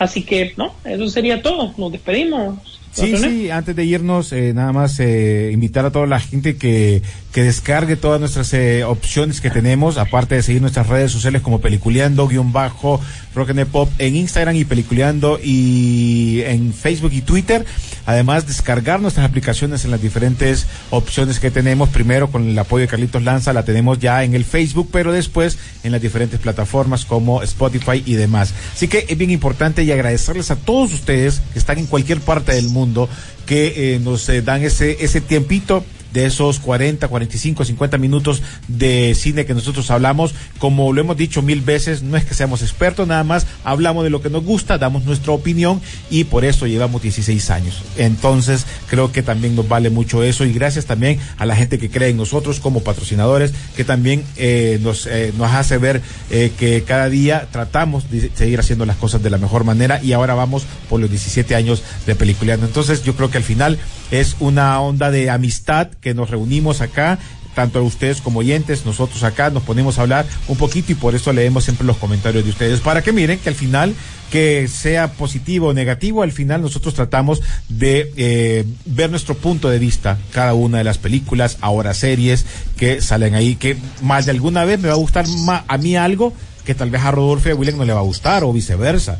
[0.00, 1.72] Así que, no, eso sería todo.
[1.78, 2.80] Nos despedimos.
[2.90, 7.00] Sí, sí, antes de irnos, eh, nada más eh, invitar a toda la gente que,
[7.34, 11.60] que descargue todas nuestras eh, opciones que tenemos, aparte de seguir nuestras redes sociales como
[11.60, 13.00] Peliculeando, guion bajo,
[13.34, 17.66] Rock and Pop en Instagram y Peliculeando y en Facebook y Twitter.
[18.06, 21.88] Además, descargar nuestras aplicaciones en las diferentes opciones que tenemos.
[21.88, 25.58] Primero, con el apoyo de Carlitos Lanza, la tenemos ya en el Facebook, pero después
[25.82, 28.54] en las diferentes plataformas como Spotify y demás.
[28.72, 32.52] Así que es bien importante y agradecerles a todos ustedes que están en cualquier parte
[32.52, 33.08] del mundo
[33.44, 35.84] que eh, nos eh, dan ese, ese tiempito
[36.14, 40.34] de esos 40, 45, 50 minutos de cine que nosotros hablamos.
[40.58, 44.10] Como lo hemos dicho mil veces, no es que seamos expertos, nada más hablamos de
[44.10, 47.82] lo que nos gusta, damos nuestra opinión y por eso llevamos 16 años.
[47.98, 51.90] Entonces, creo que también nos vale mucho eso y gracias también a la gente que
[51.90, 56.00] cree en nosotros como patrocinadores, que también eh, nos, eh, nos hace ver
[56.30, 60.12] eh, que cada día tratamos de seguir haciendo las cosas de la mejor manera y
[60.12, 62.66] ahora vamos por los 17 años de peliculeando.
[62.66, 63.78] Entonces, yo creo que al final
[64.20, 67.18] es una onda de amistad que nos reunimos acá
[67.54, 71.32] tanto ustedes como oyentes, nosotros acá nos ponemos a hablar un poquito y por eso
[71.32, 73.94] leemos siempre los comentarios de ustedes, para que miren que al final,
[74.30, 79.78] que sea positivo o negativo, al final nosotros tratamos de eh, ver nuestro punto de
[79.78, 82.44] vista, cada una de las películas, ahora series
[82.76, 85.96] que salen ahí, que más de alguna vez me va a gustar más a mí
[85.96, 86.32] algo
[86.64, 89.18] que tal vez a Rodolfo y a William no le va a gustar o viceversa.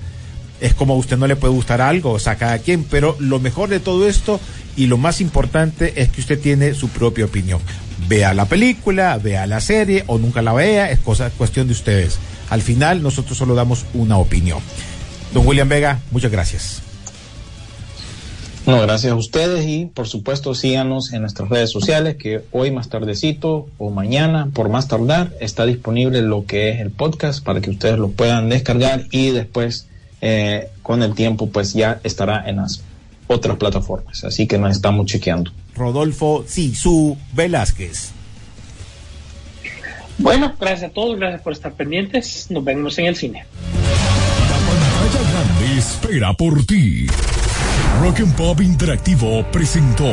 [0.60, 3.38] Es como a usted no le puede gustar algo, o sea, cada quien, pero lo
[3.38, 4.40] mejor de todo esto
[4.76, 7.60] y lo más importante es que usted tiene su propia opinión.
[8.08, 12.18] Vea la película, vea la serie o nunca la vea, es cosa, cuestión de ustedes.
[12.50, 14.58] Al final nosotros solo damos una opinión.
[15.32, 16.82] Don William Vega, muchas gracias.
[18.66, 22.88] No, gracias a ustedes y por supuesto síganos en nuestras redes sociales que hoy más
[22.88, 27.68] tardecito o mañana por más tardar está disponible lo que es el podcast para que
[27.68, 29.86] ustedes lo puedan descargar y después
[30.22, 32.82] eh, con el tiempo pues ya estará en las
[33.26, 34.24] otras plataformas.
[34.24, 35.50] Así que nos estamos chequeando.
[35.74, 38.12] Rodolfo Sisu Velázquez.
[40.18, 42.50] Bueno, gracias a todos, gracias por estar pendientes.
[42.50, 43.44] Nos vemos en el cine.
[44.48, 47.06] La pantalla grande espera por ti.
[48.00, 50.12] Rock and Pop Interactivo presentó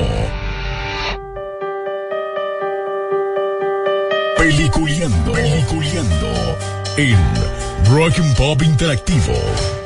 [4.37, 6.57] Peliculeando, Peliculeando
[6.97, 7.17] en
[7.91, 9.80] Rock and Pop Interactivo.